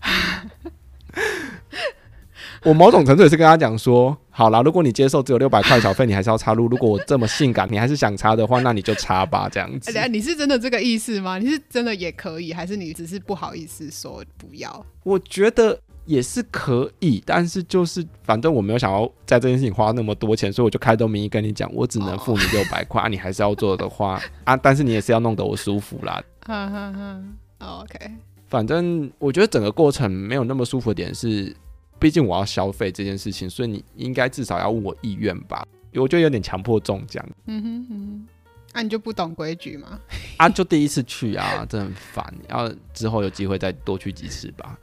[2.69, 6.69] 我某种程度也是跟他讲说，好啦，如果你接受只有六百块小费，你还是要插入。
[6.69, 9.91] 如果我这么性感，你还是想插的话，那你就插吧，这样子。
[9.97, 11.39] 欸，你是真的这个意思吗？
[11.39, 14.85] 你是真的也可以，还是你只是不好意思说不要？
[15.03, 26.23] 我觉得也是可以，但是就是反正我没有想要在这件事情花那么多钱，所以我就开动名义跟你讲，我只能付你六百块啊，你还是要做的话啊，但是你也是要弄得我舒服啦。
[26.45, 27.23] 哈哈哈。
[27.81, 27.99] OK，
[28.47, 31.57] 反正我觉得整个过程没有那么舒服的点是。
[31.99, 35.67] 毕竟我要消费这件事情，所以你应该至少要问我意愿吧？
[35.95, 37.25] 我觉得有点强迫中奖。
[37.47, 38.27] 嗯哼嗯哼，
[38.75, 39.99] 那、啊、你就不懂规矩吗？
[40.37, 42.35] 啊，就第一次去啊， 真的很烦。
[42.49, 44.79] 要之后有机会再多去几次吧。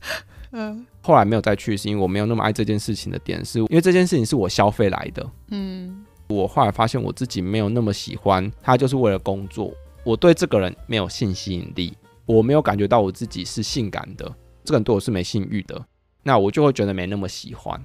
[0.52, 5.30] 嗯，后来没有再去，是因为我没有那么爱这件事情的点，是因为这件事情是我消费来的。
[5.48, 9.72] 嗯，我后来发现我自己没有那么喜欢他，就是为了工作。
[10.04, 11.96] 我对这个人没有性吸引力，
[12.26, 14.24] 我没有感觉到我自己是性感的，
[14.64, 15.84] 这个人对我是没性欲的。
[16.26, 17.80] 那我就会觉得没那么喜欢。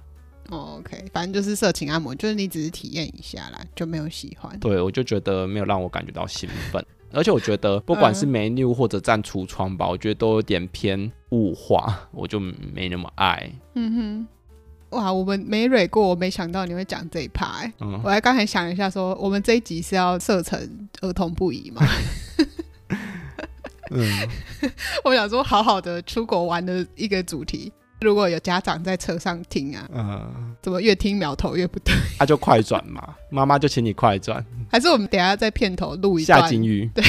[0.49, 4.59] Oh, OK，反正就是色情按摩，就是你只是体验一下啦，就没有喜欢。
[4.59, 13.51] 对，我就觉得没有让我感觉到兴奋，而且我觉得不管是美女或者站橱窗吧，我觉得都有点偏物化，我就没那么爱。
[13.75, 14.27] 嗯
[14.89, 17.71] 哼，哇，我们没蕊过，我没想到你会讲这一趴、欸。
[17.79, 21.85] 嗯，我还刚才想一下说，说我们这一集是要设成儿童不宜吗？
[23.91, 24.27] 嗯，
[25.05, 27.71] 我想说，好好的出国玩的一个主题。
[28.01, 31.93] 如果有家长在车上听啊，嗯，怎么越听苗头越不对？
[32.17, 34.43] 他就快转嘛，妈妈就请你快转。
[34.71, 36.89] 还是我们等下在片头录一段下金鱼？
[36.95, 37.03] 对，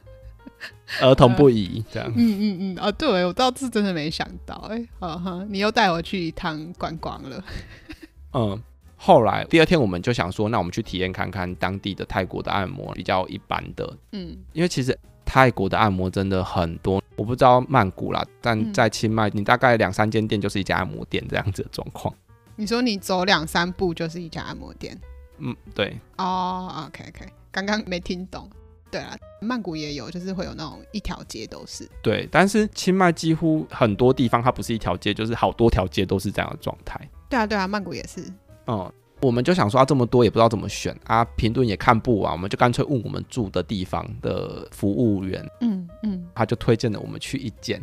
[1.02, 2.10] 儿童不宜这样。
[2.16, 7.44] 嗯嗯嗯，哦，对，我倒是真的没想到，哎、欸，哈哈，你又带我去一趟观光了。
[8.32, 8.58] 嗯，
[8.96, 13.96] 后来第二天我们就想说，那我们去体验看看当地的泰国的按摩，比较一般的。
[14.12, 14.98] 嗯，因为其实。
[15.30, 22.12] 泰国的按摩真的很多，我不知道曼谷啦，但在清迈，你大概两三间店就是一家按摩店这样子的状况。
[22.56, 24.98] 你说你走两三步就是一家按摩店？
[25.38, 25.96] 嗯，对。
[26.18, 28.50] 哦、oh，OK OK，刚刚没听懂。
[28.90, 31.88] 对啊，曼谷也有，就是会有那种一条街都是。
[32.02, 37.00] 对，但是清迈几乎很多地方它不是一条街，就是好多条街都是这样的状态。
[37.28, 38.20] 对啊，对啊，曼谷也是。
[38.66, 38.92] 嗯。
[39.22, 47.78] 我们就想说，啊，这么多也不知道怎么选啊，评论也看不完，我们就干脆问我们住的地方的服务员，嗯嗯，他就推荐了我们去一间，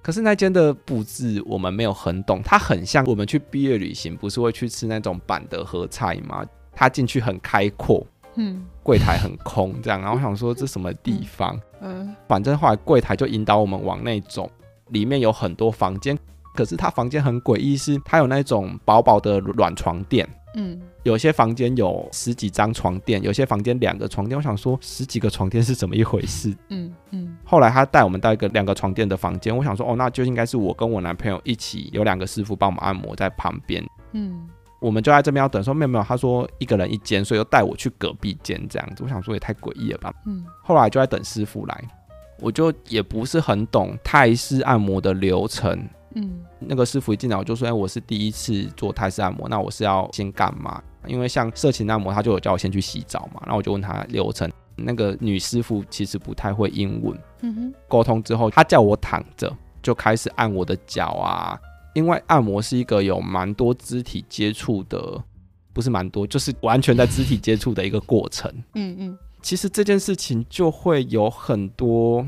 [0.00, 6.42] 可是那间的布置我们没有很懂，它很像我们去毕业旅行，不是会去吃那种板的合菜吗？
[6.72, 11.60] 它进去很开阔，嗯，柜台很空，这样，然后我想说这什么地方？
[11.82, 14.50] 嗯，反正后来柜台就引导我们往那种，
[14.88, 16.18] 里面有很多房间，
[16.54, 20.26] 可是它房间很诡异，是它有那种薄薄的软床垫。
[20.54, 24.36] 嗯，有些房间有十几张床垫，有些房间两个床垫。
[24.36, 26.56] 我想说，十几个床垫是怎么一回事？
[26.70, 27.36] 嗯嗯。
[27.44, 33.84] 后来他带我们到一个两个床垫的房间，我想说，哦，那就应该是我跟我男朋友一起，有两个师傅帮我们按摩在旁边。
[34.12, 34.48] 嗯，
[34.80, 39.04] 我们就在这边要等，说没有没有，他说一个人一间，所以又带我去隔壁间这样子。
[39.04, 40.12] 我想说也太诡异了吧。
[40.26, 40.44] 嗯。
[40.62, 41.84] 后来就在等师傅来，
[42.40, 45.78] 我就也不是很懂泰式按摩的流程。
[46.14, 50.82] 嗯，那个师傅一进来我就说：“哎，我是第一次做泰式按摩，那我是要先干嘛？
[51.06, 53.40] 因为像色情按摩，他就有叫我先去洗澡嘛。
[53.42, 54.50] 然后我就问他流程。
[54.74, 57.74] 那个女师傅其实不太会英文，嗯哼。
[57.88, 61.58] 沟通之后，他叫我躺着，就开始按我的脚啊。
[61.94, 65.22] 因为按摩是一个有蛮多肢体接触的，
[65.72, 68.50] 不是蛮多，就是完全在肢体接触的一个过程。
[68.74, 69.18] 嗯嗯。
[69.42, 72.24] 其实这件事情就会有很多。”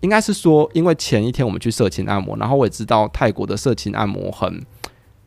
[0.00, 4.64] 应该是说，因为前一天我们去色情按摩，然后我也知道泰国的色情按摩很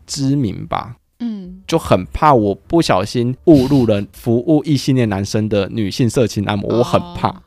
[0.06, 7.44] 知名吧，嗯，就很怕我不小心误入了服务异性恋男生的女性色情按摩，我很怕。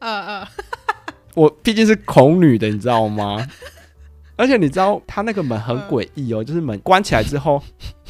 [0.00, 0.46] 嗯 嗯，
[1.34, 3.46] 我毕竟是恐女的，你知道吗？
[4.36, 7.60] 而且你知道，他那个门很诡异哦，就是门关起来之后，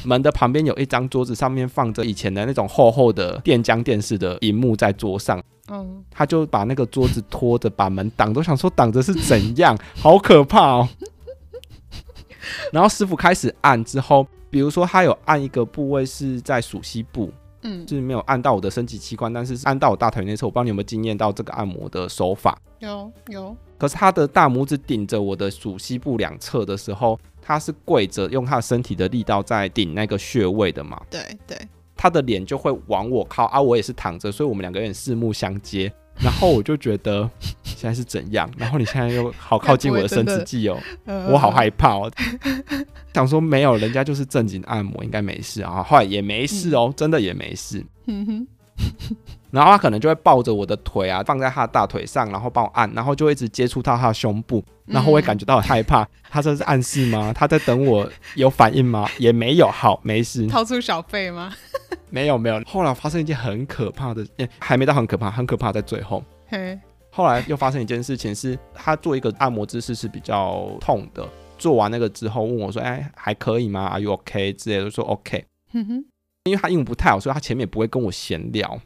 [0.04, 5.42] 门的旁边有一张桌子，上面放着以前的那种厚厚的电浆电视的荧幕在桌上。
[5.70, 10.88] 嗯，他就把那个桌子拖着，把门挡，都想说挡着是怎样，好可怕哦。
[12.72, 17.30] 然后师傅开始按之后，比如说他有按一个部位是在鼠膝部，
[17.62, 20.46] 嗯，就是没有按到我的生殖器官，但是按到我大腿内侧。
[20.46, 22.58] 我不知道你有没有经验到这个按摩的手法？
[22.78, 23.54] 有有。
[23.76, 31.00] 可是他的大拇指顶着我的鼠膝部两侧的时候，他是跪着，用他的身体的力道在顶那个穴位的嘛？
[31.08, 31.56] 对对，
[31.96, 35.90] 他的脸就会往我靠啊，我也是躺着，所以我们两个有点四目相接。
[36.22, 37.30] 然后我就觉得
[37.62, 38.50] 现在是怎样？
[38.58, 40.78] 然后你现在又好靠近我的生殖器哦，
[41.30, 42.12] 我好害怕哦。
[43.14, 45.82] 想说没有，人家就是正经按摩，应该没事啊。
[45.82, 47.82] 后来也没事哦，真的也没事。
[48.08, 48.46] 嗯哼。
[49.50, 56.06] 然后他可能就会抱着我的腿啊，放在他的大腿上，然后帮我按，然后就会一直接触到他的胸部，然后我会感觉到很害怕。
[56.30, 57.32] 他这是暗示吗？
[57.34, 59.08] 他在等我有反应吗？
[59.18, 60.46] 也没有，好，没事。
[60.46, 61.52] 掏出小费吗？
[62.10, 62.62] 没有，没有。
[62.66, 66.22] 后来发生一件很可怕的，欸，还没到很可怕，很可怕在最后。
[66.46, 66.78] 嘿。
[67.10, 71.26] 后来又发生一件事情，是他做一个按摩姿势是比较痛的。
[71.56, 75.44] 做完那个之后，问我说：“哎，还可以吗？Are you OK？” 之类的，说 OK。
[75.72, 76.04] 哼哼。
[76.44, 78.80] 因为他英文不太好，所以他前面也不会跟我闲聊。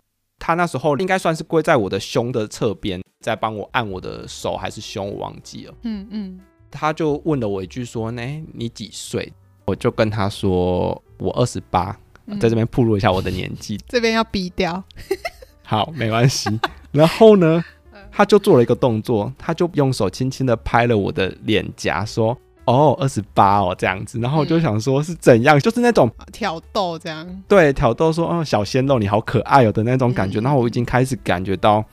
[0.45, 5.75] 他那时候应该算是跪在我的胸的侧边，在帮我按我的手还是胸，我忘记了。
[5.83, 6.41] 嗯嗯。
[6.69, 9.33] 他就问了我一句说：“哎，你几岁？”
[9.67, 11.97] 我就跟他说：“我二十八。”
[12.41, 13.79] 在这边暴露一下我的年纪。
[13.87, 14.83] 这边要逼掉。
[15.63, 16.51] 好，没关系。
[16.91, 17.65] 然后呢，
[18.11, 22.37] 他就做了一个动作，他就用手轻轻的拍了我的脸颊，说。
[22.65, 31.85] 哦，二十八哦，这样子，然后我就想说是怎样，嗯、就是那种挑逗这样，对，挑逗说，哦，小鲜肉你好可爱哦的那种感觉，嗯、然后我已经开始感觉到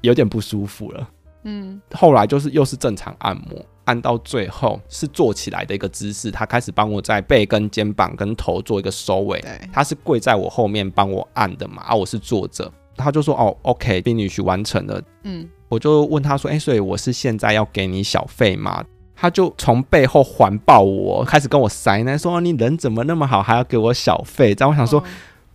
[0.00, 1.08] 有点不舒服了，
[1.42, 18.82] 嗯，后来就是又是正常按摩，按到最后是坐起来的一个姿势，他开始帮我在背跟肩膀跟头做一个收尾，对，他是跪在我后面帮我按的嘛，啊、我是坐着，他就说，哦，OK，宾女婿完成了，嗯，我就问他说，哎，所以我是现在要给你小费吗？
[19.24, 25.04] 他就从背后环抱我，开始跟我塞奶，说：“你人怎么那么好，还要给我小费？”这样我想说，哦、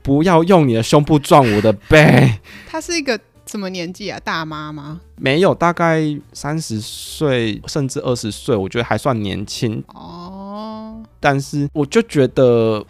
[0.01, 2.33] 不要用你的胸部撞我的背。
[2.67, 4.19] 他是一个什么年纪啊？
[4.23, 5.01] 大妈吗？
[5.17, 6.01] 没有，大概
[6.33, 11.03] 三十岁甚至二十岁，我觉得还算年轻哦。
[11.19, 12.83] 但是我就觉得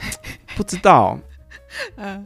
[0.56, 1.20] 不知道，
[1.98, 2.26] 嗯，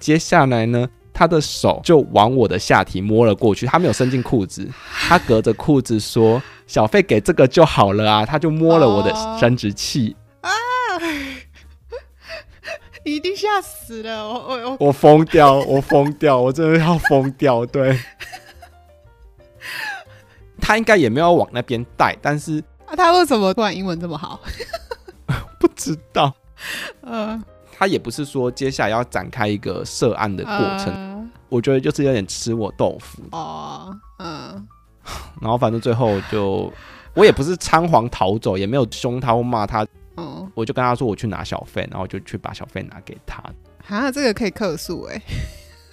[0.00, 0.88] 接下来呢？
[1.12, 4.66] 他的手就往我的下体摸了过去，他没有伸进裤子，
[5.08, 10.50] 他隔着裤子说：“小费给这个就好了啊。”他就摸了我的生殖器啊！
[13.04, 17.64] 你 一定吓死了，我我我我疯掉，我疯掉，我真的要疯掉。
[17.66, 17.98] 对，
[20.60, 24.40] 他应该也没有往那边带，但是啊，他为什么突然英文这么好？
[25.58, 26.32] 不知道，
[27.02, 27.42] 嗯。
[27.80, 33.22] 他也不是说接下来要展开一个涉案的过程，呃、我觉得就是有点吃我豆腐。
[33.32, 34.68] 哦，嗯，
[35.40, 36.70] 然后反正最后就
[37.14, 39.82] 我也不是仓皇逃走，也没有凶他或骂他，
[40.18, 43.42] 嗯，我就跟他说我去拿小费，然后就去把小费拿给他。
[43.88, 45.22] 啊，这个可以客诉哎，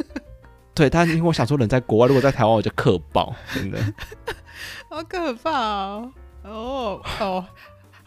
[0.76, 3.80] 对，但因为我想说人在国外，如果在台湾我就克爆，真的，
[4.91, 6.12] 好可怕哦，
[6.43, 7.45] 哦哦。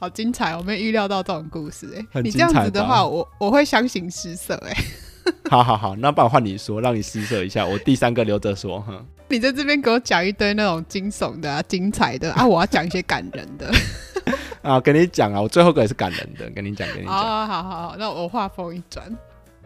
[0.01, 2.23] 好精彩，我没预料到这种故事哎、欸！
[2.23, 4.85] 你这样子的话，我我会相形失色哎、欸。
[5.51, 7.67] 好好好，那不然换你说，让你失色一下。
[7.67, 9.05] 我第三个留着说，哼。
[9.29, 13.71] 你在这边给我讲一堆那种惊悚的、啊、精彩的啊，我要讲一些感人的。
[14.63, 17.15] 啊，跟你讲啊，我最后一个也是感人的，跟你讲，跟你讲。
[17.15, 19.05] 好好好，那我话锋一转，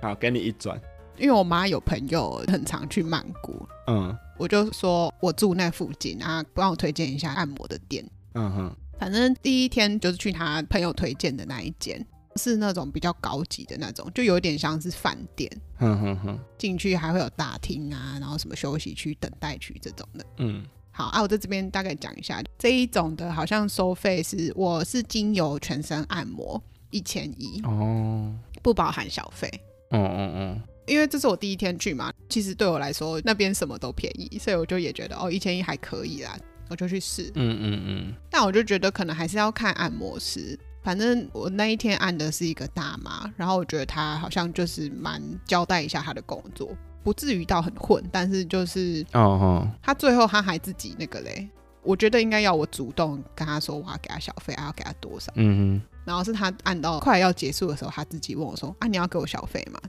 [0.02, 0.76] 好，给你一转。
[1.16, 8.04] 因为我妈有朋友很常去曼谷，嗯，我就说我住那附近啊，帮我推荐一下按摩的店。
[8.34, 8.76] 嗯哼。
[9.04, 12.02] 反正第一天就是去他朋友推荐的那一间，
[12.36, 15.50] 是那种比较高级的那种，就有点像是饭店。
[15.76, 20.24] 哼哼哼，进去还会有大厅啊，然后什么休息区、等待区这种的。
[20.38, 29.50] 嗯，好啊，我在这边大概讲一下这一种的，好像收费是我是精油全身按摩一千一哦，不包含小费。
[29.90, 36.34] 嗯嗯嗯，因为这是我第一天去嘛，其实对我来说那边什么都便宜，所以我就也觉得哦，一千一还可以啦。
[36.68, 40.58] 我就去试，嗯嗯嗯，但我就觉得可能还是要看按摩师。
[40.82, 51.48] 反正我那一天按的是一个大妈，然后我觉得她好像就是蛮交代一下她的工作，不至于到很混，但是就是哦哦，她最后她还自己那个嘞，
[51.82, 59.80] 我觉得应该要我主动跟她说我要给她小费，还要给她多少，嗯哼，然后是她按到快要结束的时候，她自己问我说啊，你要给我小费吗？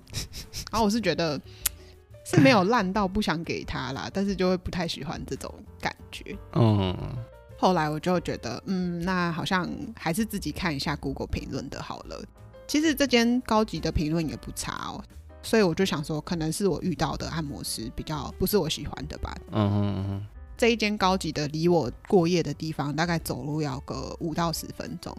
[0.71, 1.39] 然后我是觉得。
[2.25, 6.37] 是没有烂到不想给他啦，但是就会不太喜欢这种感觉。
[6.53, 6.93] 嗯，
[7.57, 12.21] 后来我就觉得，嗯，那好像还是自己看一下 Google 评论的好了。
[12.67, 15.03] 其实这间高级的评论也不差哦，
[15.43, 19.37] 所以我就想说，可能是我遇到的按摩师比较不是我喜欢的吧。
[19.51, 20.25] 嗯哼嗯哼。
[20.57, 25.15] 这一间高级的，离我过夜的地方大概走路要个五到十分钟。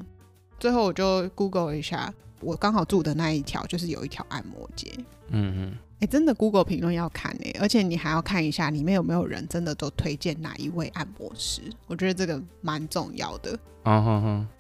[0.58, 4.92] 最后我就 Google 一下，我刚好住的那一条就是有一条按摩街。
[5.28, 5.78] 嗯嗯。
[5.98, 13.58] 哎，真的 Google 评论要看哎，而且你还要看一下里面有没有人真的都推荐哪一位按摩师，我觉得这个蛮重要的。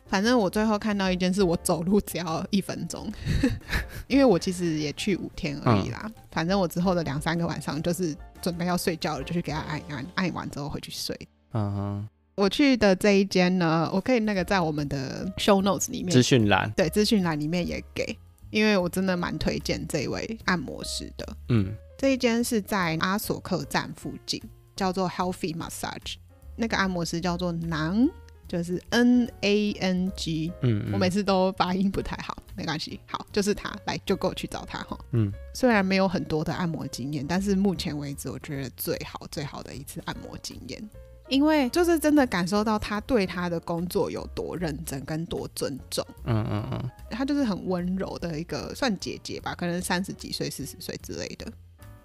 [0.06, 3.12] 反正我最后看到一件事，我走路只要一分钟，
[4.08, 6.00] 因为我其实也去五天而已啦。
[6.04, 11.14] 嗯、反正我之后的两三个晚上就是准备要睡觉了，就去给他按一按，按完之后回去睡。
[11.52, 12.08] 嗯哼。
[12.36, 18.16] 我去的这一间呢，我可以那个在我们的 show notes 里面资讯栏，对，资讯栏里面也给，
[18.50, 21.36] 因为我真的蛮推荐这一位按摩师的。
[21.48, 24.42] 嗯，这一间是在阿索克站附近，
[24.76, 26.16] 叫做 Healthy Massage，
[26.56, 28.08] 那个按摩师叫做囊。
[28.48, 40.80] 就是 N A N G，嗯，嗯，我每次都发音不太好，没关系，好，就是他，来就给我去找他哈，嗯，虽然没有很多的按摩经验，但是目前为止我觉得最好最好的一次按摩经验，
[41.28, 51.46] 因为就是真的感受到他对他的工作有多认真跟多尊重，嗯嗯嗯，他就是很温柔的一个算姐姐吧，可能三十几岁、四十岁之类的，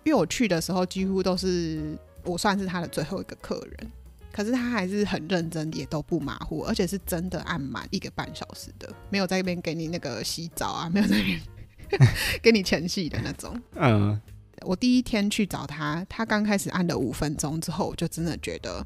[0.04, 3.92] 因为我去的时候几乎都是我算是他的最后一个客人。
[4.34, 11.42] 可是他还是很认真，也都不马虎，而且是真的按满一个半小时的，没有在那边给你那个洗澡啊，没有在那边
[12.42, 13.62] 给你前戏的那种。
[13.76, 14.18] 嗯，
[14.62, 18.82] 我第一天去找他，他刚开始按了五分钟之后，我就真的觉得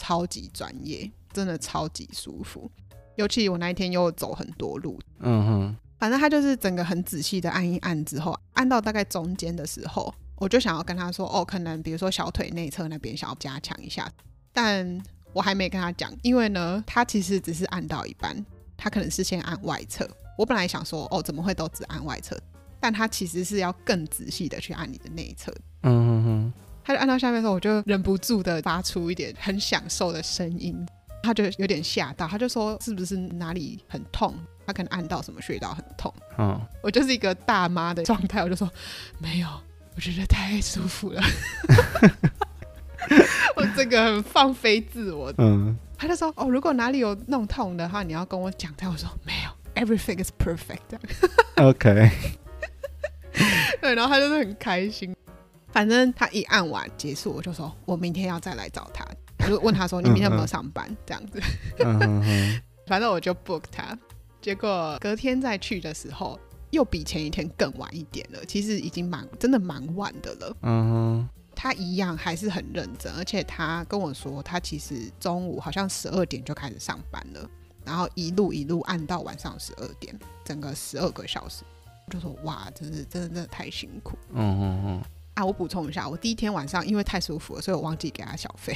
[0.00, 2.70] 超级专业，真的超级舒服。
[3.16, 14.10] 尤其我那一天又走很多路，嗯哼，反正他就是整个很仔细的按一按之后，按到大概中间的时候，我就想要跟他说，哦，可能比如说小腿内侧那边想要加强一下。
[14.54, 14.98] 但
[15.34, 18.34] 我还没跟他讲，因为呢，他其实只是按到一半，
[18.78, 20.08] 他可能是先按外侧。
[20.38, 22.40] 我本来想说，哦，怎么会都只按外侧？
[22.80, 25.54] 但他其实是要更仔细的去按你的内侧。
[25.82, 26.52] 嗯哼哼。
[26.84, 30.86] 他就按到下面的时候，我就忍不住的发出一点很享受的声音。
[31.22, 34.34] 他就有点吓到，他就说是不是哪里很痛？
[34.66, 36.12] 他可能按到什么穴道很痛。
[36.38, 36.58] 嗯。
[36.82, 38.66] 我就是一个大妈的状态，我就说
[39.18, 39.48] 没有，
[39.94, 41.22] 我觉得太舒服了。
[43.54, 48.72] 我这个很放飞自我，嗯，他就说哦，如果哪里有弄痛的话，你要跟我讲。
[48.76, 49.50] 他我说没有
[49.84, 50.78] ，everything is perfect。
[51.56, 52.10] OK，
[53.82, 55.14] 对，然后他就是很开心。
[55.72, 59.04] 反正他一按完结束，我就说我明天要再来找他。
[59.40, 60.86] 我就 问他说你明天有没有上班？
[60.90, 61.42] 嗯、这样子，
[61.84, 63.96] 嗯、反正我就 book 他。
[64.42, 66.38] 结果隔天再去的时候，
[66.70, 68.44] 又比前一天更晚一点了。
[68.46, 70.56] 其实已经蛮真的蛮晚的了。
[70.62, 77.46] 嗯他一样还是很认真，而且他跟我说，他其实中午好像十二点就开始上班了，
[77.84, 81.62] 然后一路一路按到晚上十二点，整个十二个小时。
[82.06, 84.16] 我就说哇，真是真的真的太辛苦。
[84.32, 84.89] 嗯嗯嗯。
[85.50, 88.72] 啊，我补充一下，我第一天晚上因为太舒服了，所以我忘记给他小费。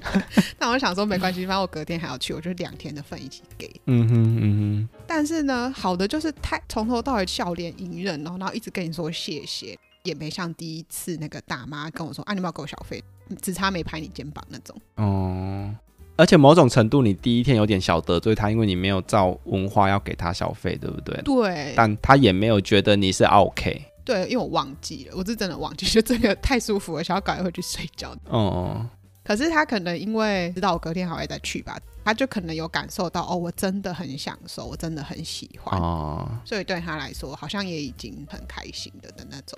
[0.58, 3.68] 那我想说没关系，反正我隔天还要去，我就两天的份一起给。
[3.86, 4.88] 嗯哼嗯哼。
[5.06, 9.76] 但是呢，好的就是太从头到尾笑脸迎人，然后然后一直跟你说谢谢。
[10.02, 13.04] 也没像第一次那个大妈跟我说啊，你要不要给我小费？
[13.42, 14.74] 只差没拍你肩膀那种。
[14.96, 15.70] 哦，
[16.16, 21.20] 而且某种程度，你第一天有点小得罪他，因为你没有照文化要给他小费，对不对？
[21.22, 21.74] 对。
[21.76, 23.82] 但他也没有觉得你是 OK。
[24.10, 28.12] 对，因为我忘记了，我是真的忘记， 就这个太舒服了，想要赶快回去睡觉。
[28.28, 28.84] 哦。
[29.22, 39.56] 可是他可能因为知道我隔天还会再去吧，他就可能有感受到哦，我真的很享受，我真的很喜欢，哦，所以对他来说好像也已经很开心的的那种。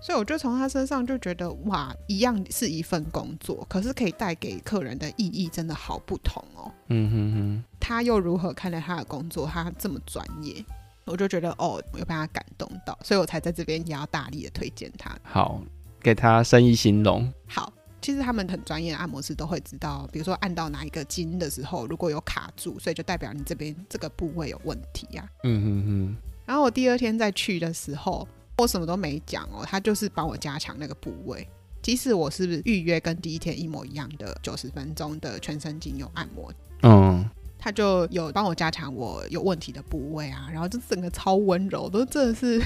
[0.00, 6.70] 所以我就从他身上就觉得哇，一样是一份工作，可是可以带给客人的意义真的好不同哦。
[6.88, 7.64] 嗯哼哼。
[7.80, 9.44] 他又如何看待他的工作？
[9.44, 10.64] 他这么专业，
[11.08, 15.16] 我就觉得哦，我有被他感动到，所以我才在这边也要大力的推荐他。
[15.22, 15.60] 好，
[16.00, 17.32] 给他生意兴隆。
[17.46, 17.72] 好。
[18.00, 25.42] 其实他们很专业的按摩师都会知道，比如说按到哪一个筋的时候，如果有卡住，所以就代表你这边这个部位有问题呀、啊。
[25.42, 26.16] 嗯嗯嗯。
[26.46, 31.46] 然后我第二天再去的时候，我什么都没讲哦，他就是帮我加强那个部位。
[31.82, 36.52] 即使我是不是预约跟第一天一模一样的九十分钟的全身精油按摩，
[36.84, 37.28] 嗯，
[37.58, 42.62] 他就有帮我加强我有问题的部位啊，然后就整个超温柔，都真的是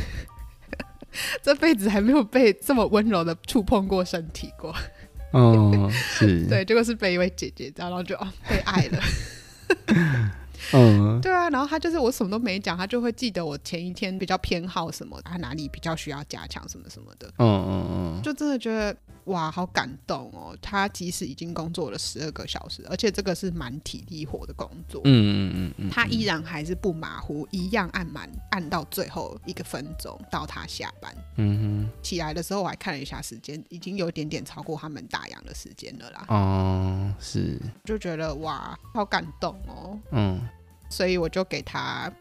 [1.42, 4.74] 这辈子还没有被这么温柔的触碰过身体过。
[5.32, 9.00] 哦，是 对，结果是被一位姐姐，然后就哦被爱了。
[10.74, 17.28] 嗯，对啊，然后他就是我什么都没讲，他就会记得我前一天比较偏好什么，他哪里比较需要加强什么什么的。
[17.38, 20.56] 嗯嗯嗯，就真的觉得哇，好感动哦！
[20.60, 31.14] 他即使已经工作了十二个小时，而且这个是蛮体力活的工作，嗯嗯嗯嗯，他依然还是不马虎，一样按满，按到最后一个分钟到他下班。
[31.36, 36.24] 嗯哼，起来的时候我还看了一下时间，已经有点点超过他们打烊的时间了啦。
[36.28, 39.98] 哦，是，就觉得哇，好感动哦。
[40.10, 40.40] 嗯，
[40.90, 42.12] 所以我就给他。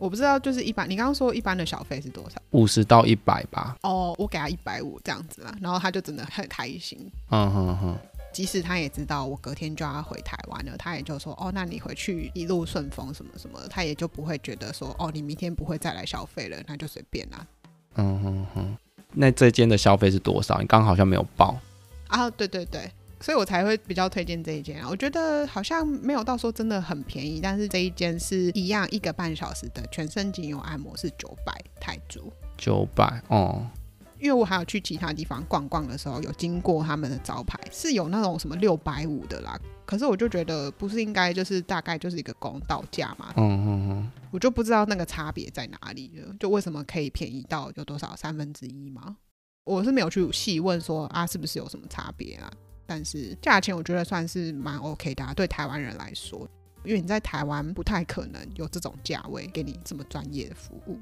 [0.00, 2.40] 我不知道，就是一般，你刚刚说一般的小费是多少？
[2.50, 3.76] 五十到一百吧。
[3.82, 6.98] 哦，我给他一百五这样子啦，然后他就真的很开心。
[7.28, 7.98] 嗯哼哼。
[8.32, 17.46] 即使他也知道我隔天就要回台湾了，他也就说哦，那你回去一路顺风什么什么，他也就不会觉得说哦，你明天不会再来消费了，那就随便啦。
[17.96, 18.76] 嗯哼哼。
[19.12, 20.60] 那这间的消费是多少？
[20.60, 21.58] 你刚刚好像没有报。
[22.06, 22.90] 啊，对对对。
[23.20, 33.66] 所以我才会比较推荐这一间啊，我觉得好像没有到说真的很便宜，但是这一间是一样一个半小时的全身精油按摩是九百泰铢，九百哦。
[34.18, 39.58] 因为我还有去其他地方逛逛的时候，有经过他们的招牌，是有那种什么六百五的啦。
[39.86, 49.16] 可是我就觉得不是应该就是大概就是一个公道价嘛，嗯嗯嗯，我就不知道那个差别在哪里了，就为什么可以便宜到有多少三分之一吗？
[49.64, 52.52] 我是没有去细问说啊是不是有什么差别啊。
[52.90, 56.40] 但是价钱我觉得算是蛮 OK 的啊，对台湾人来说，
[56.82, 60.98] 因为你在台湾不太可能有这种价位给你这么专业的服务。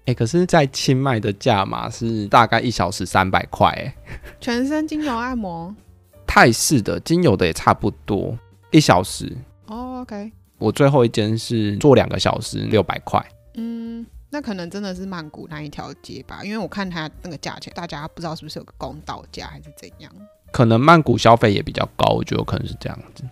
[0.00, 3.96] 哎、欸，可是，在清迈的价码是大概一小时三百块，哎，
[4.38, 5.74] 全身精油按摩，
[6.28, 8.38] 泰式的精油的也差不多
[8.70, 9.34] 一小时。
[9.64, 13.26] 哦，OK，我最后一间是做两个小时六百块。
[13.54, 20.12] 嗯，那可能真的是曼谷那一条街吧，因为我看它那个价钱，大家不知道是不是有个公道价还是怎样。
[20.54, 23.24] 可能曼谷消费也比较高，我觉得有可能是这样子。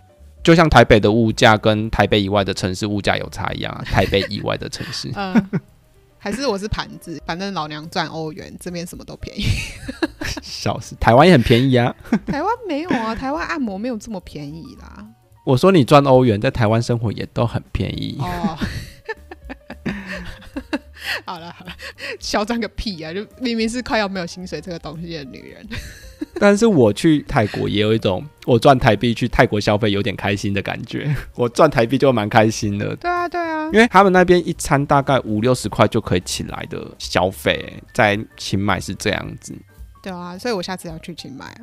[0.43, 5.09] 就像台北的物价跟台北以外的城市物价有差一样啊， 台北以外的城市。
[5.15, 5.33] 嗯，
[6.19, 9.45] 还是我是盘子，反正老娘赚欧元，这边什么都便宜。
[10.43, 11.95] 笑死，台湾也很便宜啊。
[12.27, 15.07] 台湾没有啊，台湾按摩没有这么便宜啦。
[15.47, 18.19] 我说你赚欧元，在台湾生活也都很便宜。
[18.19, 18.59] 哦。
[21.25, 21.73] 好了好了，
[22.19, 23.13] 嚣张个屁啊！
[23.15, 25.65] 就明明是快要没有薪水这个东西的女人。
[26.41, 32.97] 但是我去泰国也有一种我赚台币去泰国消费有点开心的感觉， 我赚台币就蛮开心的。
[32.97, 39.55] 对啊，对啊，因为他们那边一餐大概五六十块就可以起来的消费，在清迈是这样子。
[40.03, 41.61] 对啊，所以我下次要去清迈啊。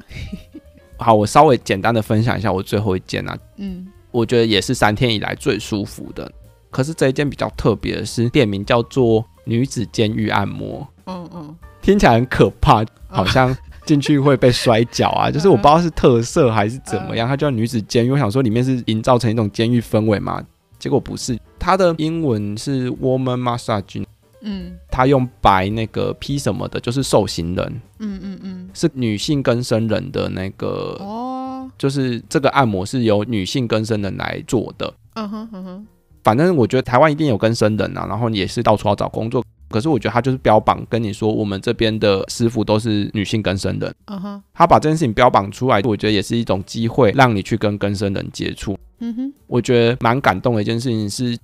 [0.97, 6.31] 好，我稍微简单的分享一下我最后一件啊，嗯，我觉得也是三天以来最舒服的。
[6.69, 10.87] 可是这一间比较特别的是，店名叫做女子监狱按摩。
[11.05, 13.55] 嗯嗯，听起来很可怕，好像。
[13.89, 20.39] 进去会被摔跤啊，就是我不知道是特色还是怎么样，它叫女子监狱，我想说里面是营造成一种监狱氛围嘛，
[20.77, 24.05] 结果不是，它的英文是 woman massage，
[24.41, 35.87] 嗯，它用白那个 P 什么的，就是受刑人，嗯嗯嗯，是女性更生人的那个，哦，就是这个按摩是由女性更生人来做的，嗯哼嗯哼，
[36.23, 39.43] 反正我觉得台湾一定有更生人啊，然后也是到处要找工作。
[39.69, 43.95] 可是我觉得他就是标榜跟你说，我们这边的师傅都是女性更生人。
[44.05, 48.77] 嗯哼，他把这件事情标榜出来，我觉得也是一种机会，让你去跟更生人接触。
[48.99, 51.37] 嗯哼，我觉得蛮感动的一件事情是，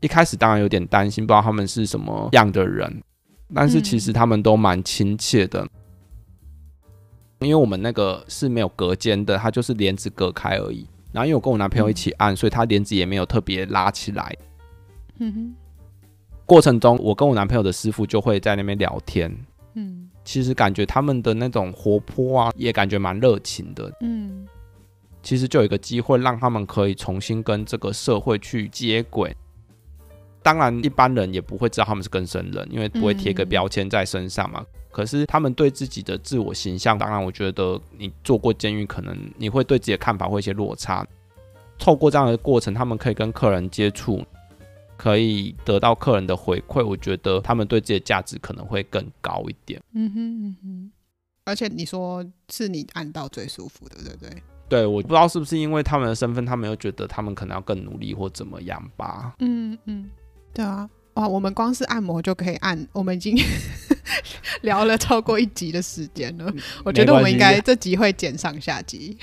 [0.00, 3.02] 一开始当然有点担心，不知道他们是什么样的人，
[3.54, 5.66] 但是其实他们都蛮亲切的。
[7.40, 10.86] 因为我们那个是没有隔间的，它就是帘子隔开而已。
[11.12, 14.36] 然后因为我跟我男朋友一起按，所以他帘子也没有特别拉起来。
[15.18, 15.54] 嗯哼。
[16.46, 19.34] 过程中，我跟我男朋友的师傅就会在那边聊天。
[19.74, 23.90] 嗯，其实感觉他们的那种活泼啊，也感觉蛮热情的。
[24.00, 24.46] 嗯，
[25.22, 29.34] 其实就有一个机会让他们可以重新跟这个社会去接轨。
[30.42, 34.60] 当然，一般人也不会知道他们是更生人，因为不会贴个标签在身上嘛。
[34.60, 41.06] 嗯，可是他们对自己的自我形象，当然，我觉得你做过监狱，可能你会对自己的看法会有一些落差。
[41.78, 44.22] 透过这样的过程，他们可以跟客人接触。
[44.96, 49.80] 可以得到客人的回馈，我觉得他们对自己的价值可能会更高一点。
[49.92, 50.92] 嗯哼嗯哼，
[51.44, 54.42] 而且你说是你按到最舒服的，对不对？
[54.68, 59.34] 对，我不知道是不是因为他们的身份，他们又觉得他们可能要更努力或怎么样吧。
[59.40, 60.08] 嗯嗯，
[60.54, 63.36] 对啊，哇，我们光是按摩就可以按，我们已经
[64.62, 66.52] 聊了超过一集的时间了。
[66.84, 69.16] 我觉得我们应该这集会剪上下集。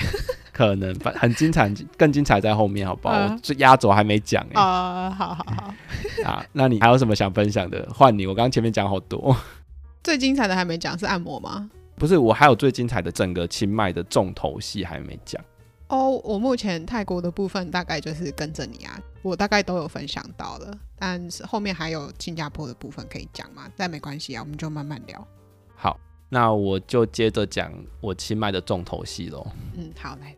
[0.62, 3.16] 可能反很精彩，更精彩在后面，好不好？
[3.16, 4.62] 呃、我压轴还没讲哎、欸。
[4.62, 5.74] 啊、呃，好好好。
[6.24, 7.88] 啊，那你还有什么想分享的？
[7.92, 9.36] 换你，我刚刚前面讲好多。
[10.04, 11.68] 最精彩的还没讲，是按摩吗？
[11.96, 15.44] 不是，我还有最精彩的整个清迈的重头戏还没讲。
[15.88, 23.68] 哦，我目前泰国的部分大概就是跟着你啊，我大概都有分享到了，但是后面还有新加坡的部分可以讲嘛？
[23.76, 25.28] 但没关系啊，我们就慢慢聊。
[25.76, 26.00] 好。
[26.34, 29.46] 那我就接着讲我清迈的重头戏喽。
[29.76, 30.34] 嗯，好，来。